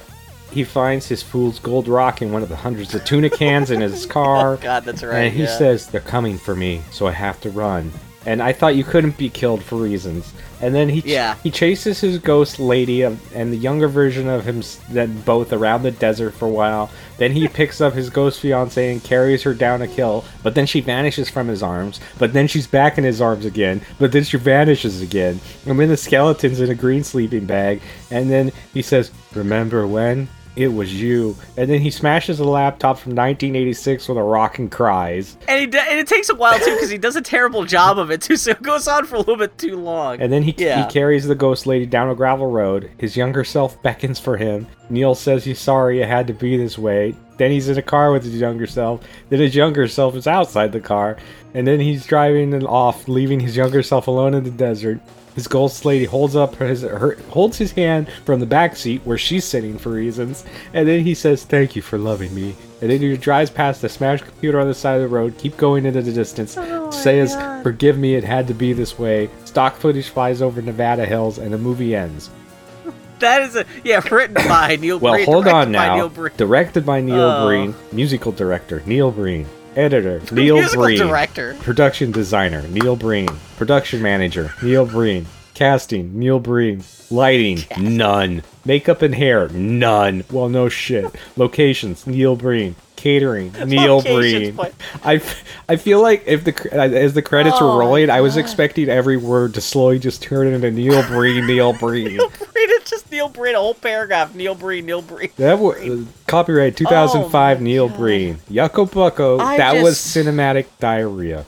[0.52, 3.82] he finds his fool's gold rock in one of the hundreds of tuna cans in
[3.82, 4.54] his car.
[4.54, 5.58] Oh, God, that's right, And he yeah.
[5.58, 7.92] says, They're coming for me, so I have to run.
[8.26, 10.34] and I thought you couldn't be killed for reasons.
[10.60, 11.36] And then he ch- Yeah.
[11.44, 15.84] he chases his ghost lady of, and the younger version of him then both around
[15.84, 16.90] the desert for a while.
[17.20, 20.66] Then he picks up his ghost fiance and carries her down a kill, but then
[20.66, 22.00] she vanishes from his arms.
[22.20, 25.40] But then she's back in his arms again, but then she vanishes again.
[25.68, 30.28] And then the skeleton's in a green sleeping bag, and then he says, "Remember when?"
[30.58, 31.36] It was you.
[31.56, 35.38] And then he smashes a laptop from 1986 with a rock and cries.
[35.48, 38.10] And, he and it takes a while too because he does a terrible job of
[38.10, 40.20] it too, so it goes on for a little bit too long.
[40.20, 40.86] And then he, Yeah.
[40.86, 42.90] he carries the ghost lady down a gravel road.
[42.98, 44.66] His younger self beckons for him.
[44.90, 47.16] Neil says he's sorry it had to be this way.
[47.38, 49.02] Then he's in a car with his younger self.
[49.30, 51.18] Then his younger self is outside the car.
[51.54, 55.00] And then he's driving and off, leaving his younger self alone in the desert.
[55.38, 59.20] His ghost lady holds up his her, holds his hand from the back seat where
[59.20, 60.44] she's sitting for reasons,
[60.74, 63.88] and then he says, "Thank you for loving me." And then he drives past the
[63.88, 67.38] smashed computer on the side of the road, keep going into the distance, oh, says,
[67.62, 71.54] "Forgive me, it had to be this way." Stock footage flies over Nevada hills, and
[71.54, 72.32] the movie ends.
[73.20, 74.98] that is a yeah, written by Neil.
[74.98, 75.98] Well, Breen, hold on now.
[75.98, 76.34] Neil Breen.
[76.36, 77.46] Directed by Neil Oh.
[77.46, 79.46] Breen, musical director Neil Breen,
[79.78, 81.54] editor Neil Breen, director.
[81.62, 89.14] production designer Neil Breen, production manager Neil Breen, casting Neil Breen, lighting none, makeup and
[89.16, 90.24] hair none.
[90.32, 91.06] Well, no shit.
[91.36, 94.58] Locations Neil Breen, catering Neil Breen.
[95.04, 95.22] I
[95.70, 98.90] I, feel like if the uh, as the credits Oh, were rolling, I was expecting
[98.90, 102.08] every word to slowly just turn into Neil Breen, Neil Breen.
[102.18, 104.36] Neil Breen, it's just Neil Breen, a whole paragraph.
[104.36, 105.30] Neil Breen, Neil Breen.
[105.38, 108.38] That was uh, copyright 2005 Neil Breen.
[108.50, 109.38] Yucko Bucko.
[109.38, 111.46] Oh I that was cinematic diarrhea.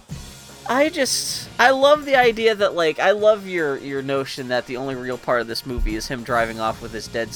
[0.70, 4.78] I just I love the idea that like I love your your notion that the
[4.78, 7.30] only real part of this movie is him driving off with his dead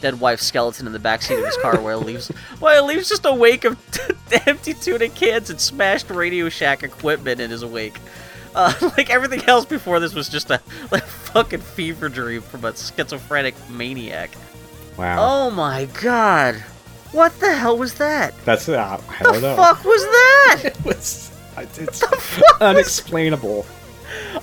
[0.00, 2.28] dead wife's skeleton in the backseat of his car while it leaves
[2.60, 3.76] while it leaves just a wake of
[4.46, 7.98] empty tuna cans and smashed Radio Shack equipment in his wake.
[8.54, 10.60] Uh, like everything else before this was just a
[10.90, 14.30] like fucking fever dream from a schizophrenic maniac.
[14.96, 15.16] Wow.
[15.46, 16.56] Oh my god.
[17.12, 18.34] What the hell was that?
[18.44, 19.56] That's uh, I The don't know.
[19.56, 20.60] fuck was that?
[20.64, 22.04] it was it's
[22.60, 23.66] unexplainable.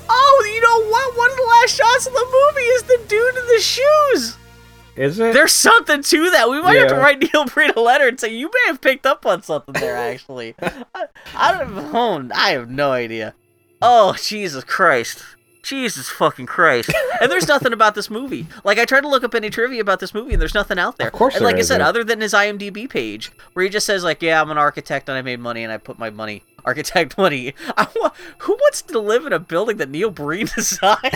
[0.08, 1.16] Oh, you know what?
[1.16, 4.36] One of the last shots of the movie is the dude in the shoes.
[4.96, 5.34] Is it?
[5.34, 6.48] There's something to that.
[6.48, 9.04] We might have to write Neil Breen a letter and say you may have picked
[9.06, 9.96] up on something there.
[10.12, 10.54] Actually,
[10.94, 12.28] I, I don't know.
[12.34, 13.34] I have no idea.
[13.82, 15.22] Oh Jesus Christ!
[15.62, 16.92] Jesus fucking Christ!
[17.20, 18.46] And there's nothing about this movie.
[18.64, 20.96] Like I tried to look up any trivia about this movie, and there's nothing out
[20.96, 21.08] there.
[21.08, 24.04] Of course And like I said, other than his IMDb page, where he just says
[24.04, 27.16] like, "Yeah, I'm an architect and I made money and I put my money." Architect
[27.18, 27.54] money.
[27.76, 30.98] I wa- who wants to live in a building that Neil Breen designed?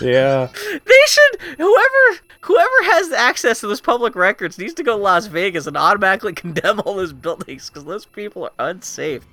[0.00, 0.48] yeah.
[0.72, 5.26] They should whoever whoever has access to those public records needs to go to Las
[5.26, 9.24] Vegas and automatically condemn all those buildings because those people are unsafe.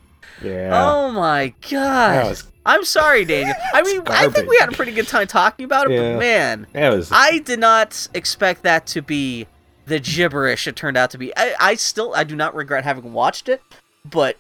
[0.44, 0.70] Yeah.
[0.74, 3.56] Oh my was- I'm sorry, Daniel.
[3.74, 6.14] I mean, I think we had a pretty good time talking about it, Yeah.
[6.14, 9.48] but man, That was I did not expect that to be
[9.86, 11.36] the gibberish it turned out to be.
[11.38, 13.62] I, I still I do not regret having watched it,
[14.04, 14.38] but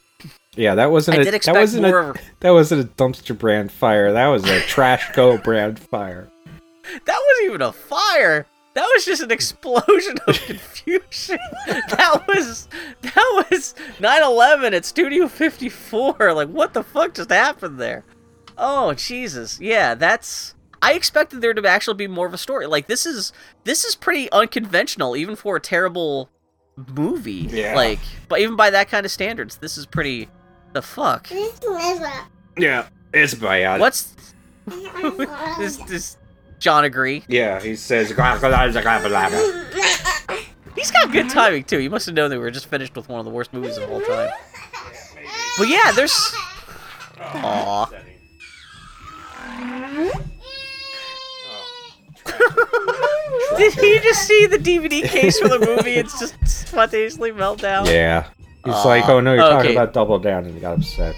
[0.55, 0.73] yeah.
[0.75, 3.37] That wasn't I a did that expect wasn't more a of- that wasn't a dumpster
[3.37, 4.11] brand fire.
[4.11, 6.29] That was a trash go brand fire.
[7.05, 8.45] That wasn't even a fire.
[8.75, 11.39] That was just an explosion of confusion.
[11.65, 12.67] that was
[13.01, 16.33] that was 9/11 at Studio 54.
[16.33, 18.03] Like what the fuck just happened there?
[18.57, 19.59] Oh Jesus.
[19.61, 22.67] Yeah, that's I expected there to actually be more of a story.
[22.67, 23.31] Like this is
[23.63, 26.29] this is pretty unconventional even for a terrible
[26.93, 27.47] movie.
[27.49, 27.75] Yeah.
[27.75, 30.27] Like but even by that kind of standards, this is pretty
[30.73, 31.27] the fuck.
[32.57, 32.87] Yeah.
[33.13, 33.79] It's bad.
[33.79, 34.13] What's
[35.57, 36.17] this this
[36.59, 37.23] John agree?
[37.27, 37.59] Yeah.
[37.61, 38.07] He says.
[38.09, 38.41] He's got
[41.11, 41.79] good timing too.
[41.79, 43.77] You must have known that we were just finished with one of the worst movies
[43.77, 44.29] of all time.
[45.57, 46.13] But yeah, there's.
[47.17, 47.91] Aww.
[53.57, 57.85] Did he just see the DVD case for the movie and just spontaneously melt down?
[57.85, 58.25] Yeah.
[58.65, 59.53] He's Aw, like, oh no, you're okay.
[59.55, 61.15] talking about Double Down, and he got upset.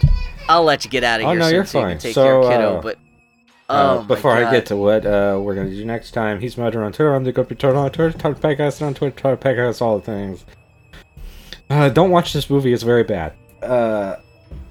[0.50, 1.40] I'll let you get out of Oh, here.
[1.40, 2.00] no, soon you're so you can fine.
[2.00, 2.98] take So, care kiddo, uh, but.
[3.70, 6.84] Uh, Oh, before I get to what uh, we're gonna do next time, he's Murder
[6.84, 7.14] on Twitter.
[7.14, 8.18] I'm the Good Return on Twitter.
[8.18, 9.16] Twitter podcast on Twitter.
[9.16, 10.46] Twitter podcast all the things.
[11.70, 12.72] Uh, don't watch this movie.
[12.72, 13.34] It's very bad.
[13.62, 14.16] Uh,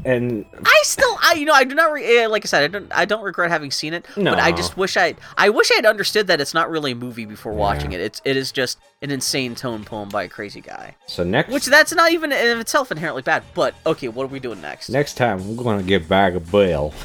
[0.07, 1.93] and I still, I you know, I do not.
[1.93, 2.93] Re- eh, like I said, I don't.
[2.97, 4.07] I don't regret having seen it.
[4.17, 4.31] No.
[4.31, 5.15] But I just wish I.
[5.37, 8.01] I wish I had understood that it's not really a movie before watching it.
[8.01, 8.23] It's.
[8.25, 10.97] It is just an insane tone poem by a crazy guy.
[11.07, 13.43] so next Which that's not even in itself inherently bad.
[13.53, 14.89] But okay, what are we doing next?
[14.89, 16.95] next time we're gonna get back a bill.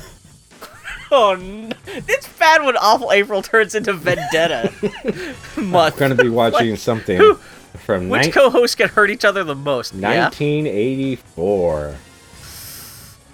[1.13, 1.69] Oh, no.
[1.87, 4.71] it's bad when Awful April turns into Vendetta
[5.57, 5.95] month.
[5.95, 7.35] We're gonna be watching Like, something who-
[7.85, 9.93] from Which nin- co-hosts can hurt each other the most?
[9.93, 10.25] Yeah.
[10.25, 11.95] 1984.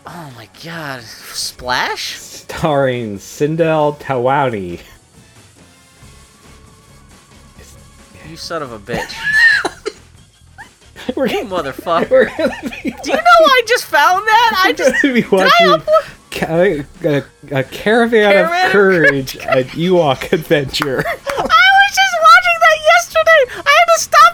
[0.07, 1.01] Oh my god.
[1.03, 2.15] Splash?
[2.17, 4.79] starring Cindel Towani.
[8.29, 9.13] You son of a bitch.
[11.15, 12.09] We're You gonna, motherfucker.
[12.09, 14.63] we're be, Do you know I just found that?
[14.65, 16.13] I just did I upload?
[16.37, 20.99] Ca- a, a caravan, Caravan of of courage, an Ewok adventure.
[21.07, 23.41] I was just watching that yesterday.
[23.67, 24.26] I had to stop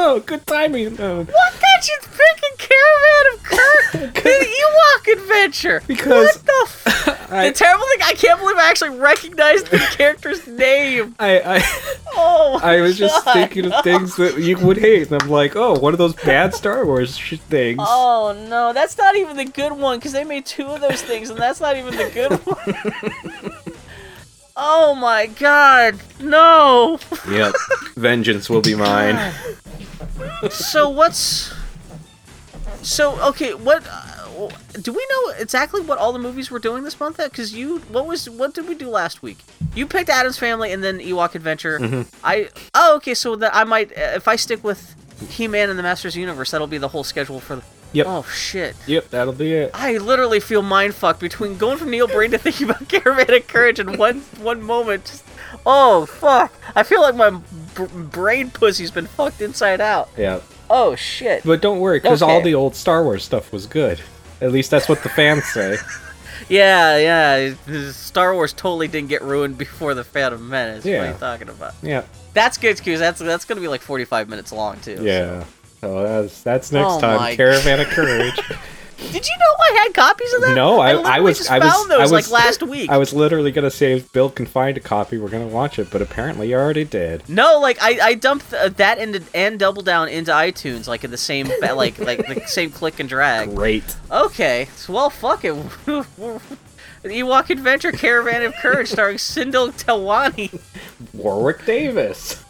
[0.00, 1.24] Oh, good timing though.
[1.24, 4.14] What got you freaking caravan of courage?
[4.22, 5.82] the Ewok adventure.
[5.88, 6.62] Because what the?
[6.64, 11.16] F- I- the terrible thing, I can't believe I actually recognized the character's name.
[11.18, 15.20] I, I Oh, my I was just thinking of things that you would hate, and
[15.22, 17.80] I'm like, oh, one of those bad Star Wars sh- things.
[17.82, 21.28] Oh no, that's not even the good one because they made two of those things,
[21.28, 23.52] and that's not even the good one.
[24.56, 26.98] oh my god, no!
[27.30, 27.54] Yep,
[27.96, 29.32] vengeance will be mine.
[30.50, 31.52] So what's
[32.82, 33.54] so okay?
[33.54, 34.48] What uh,
[34.80, 37.16] do we know exactly what all the movies we're doing this month?
[37.16, 39.38] Because you, what was what did we do last week?
[39.74, 41.78] You picked Addams Family and then Ewok Adventure.
[41.78, 42.02] Mm-hmm.
[42.22, 44.94] I oh okay, so that I might uh, if I stick with
[45.28, 47.56] He-Man and the Masters Universe, that'll be the whole schedule for.
[47.56, 47.62] the...
[47.92, 48.06] Yep.
[48.06, 48.76] Oh shit.
[48.86, 49.70] Yep, that'll be it.
[49.74, 53.48] I literally feel mind fucked between going from Neil Brain to thinking about Caravan of
[53.48, 55.06] Courage in one one moment.
[55.06, 55.24] Just,
[55.66, 56.52] oh fuck!
[56.74, 60.08] I feel like my b- brain pussy's been fucked inside out.
[60.16, 61.44] Yeah, Oh shit!
[61.44, 64.00] but don't worry, because all the old Star Wars stuff was good.
[64.40, 65.76] At least that's what the fans say.
[66.48, 66.96] Yeah,
[67.66, 67.90] yeah.
[67.90, 70.84] Star Wars totally didn't get ruined before the Phantom Menace.
[70.86, 70.98] Yeah.
[71.00, 71.74] What are you talking about?
[71.82, 74.98] Yeah, That's good, because that's that's gonna be like 45 minutes long too.
[75.02, 75.44] yeah.
[75.82, 77.16] So that's that's next Oh time.
[77.18, 78.40] my Caravan of Courage.
[78.98, 80.54] Did you know I had copies of that?
[80.54, 82.90] No, I, I, literally was just I was found those I was like last week.
[82.90, 85.88] I was literally gonna say if Bill can find a copy, we're gonna watch it,
[85.90, 87.26] but apparently you already did.
[87.28, 91.12] No, like I, I dumped uh, that into and Double Down into iTunes, like in
[91.12, 93.54] the same like like the same click and drag.
[93.54, 93.96] Great.
[94.10, 95.54] Okay, so, well, fuck it.
[95.84, 96.04] The
[97.04, 100.60] Ewok Adventure Caravan of Courage starring Cindel Towani.
[101.14, 102.44] Warwick Davis.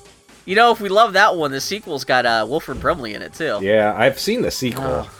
[0.46, 3.34] You know, if we love that one, the sequel's got uh, Wilford Brimley in it
[3.34, 3.58] too.
[3.60, 4.84] Yeah, I've seen the sequel.
[4.84, 5.10] Oh.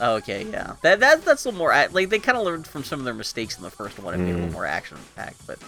[0.00, 2.98] Okay, yeah, that, that that's a little more like they kind of learned from some
[2.98, 5.46] of their mistakes in the first one and made it a little more action packed.
[5.46, 5.58] But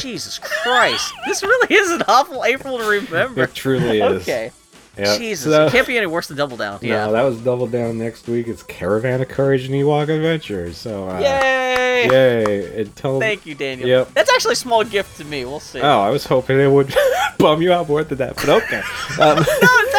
[0.00, 3.44] Jesus Christ, this really is an awful April to remember.
[3.44, 4.22] It truly is.
[4.22, 4.50] Okay,
[4.96, 5.16] Yeah.
[5.18, 6.78] Jesus, So- it can't be any worse than Double Down.
[6.82, 7.06] Yeah.
[7.06, 8.46] No, that was Double Down next week.
[8.48, 10.76] It's Caravan of Courage and Ewok Adventures.
[10.78, 12.08] So, uh, Yay!
[12.10, 12.80] Yay!
[12.82, 13.88] Until Thank you, Daniel.
[13.88, 14.14] Yep.
[14.14, 15.44] That's actually a small gift to me.
[15.44, 15.80] We'll see.
[15.80, 16.94] Oh, I was hoping it would
[17.38, 18.82] bum you out more than that, but okay.
[19.20, 19.44] Um, no,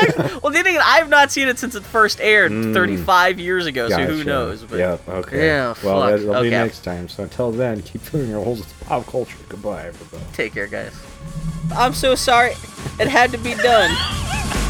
[0.03, 2.51] it's actually, well, the thing is, I have not seen it since it first aired
[2.51, 4.25] 35 years ago, so who Mm.
[4.25, 4.63] knows?
[4.63, 5.45] But yeah, okay.
[5.47, 6.19] Yeah, well, fuck.
[6.21, 7.07] that'll be next time.
[7.09, 9.37] So until then, keep filling your holes with pop culture.
[9.49, 10.23] Goodbye, everybody.
[10.33, 10.93] take care, guys.
[11.75, 12.51] I'm so sorry.
[12.99, 13.89] It had to be done.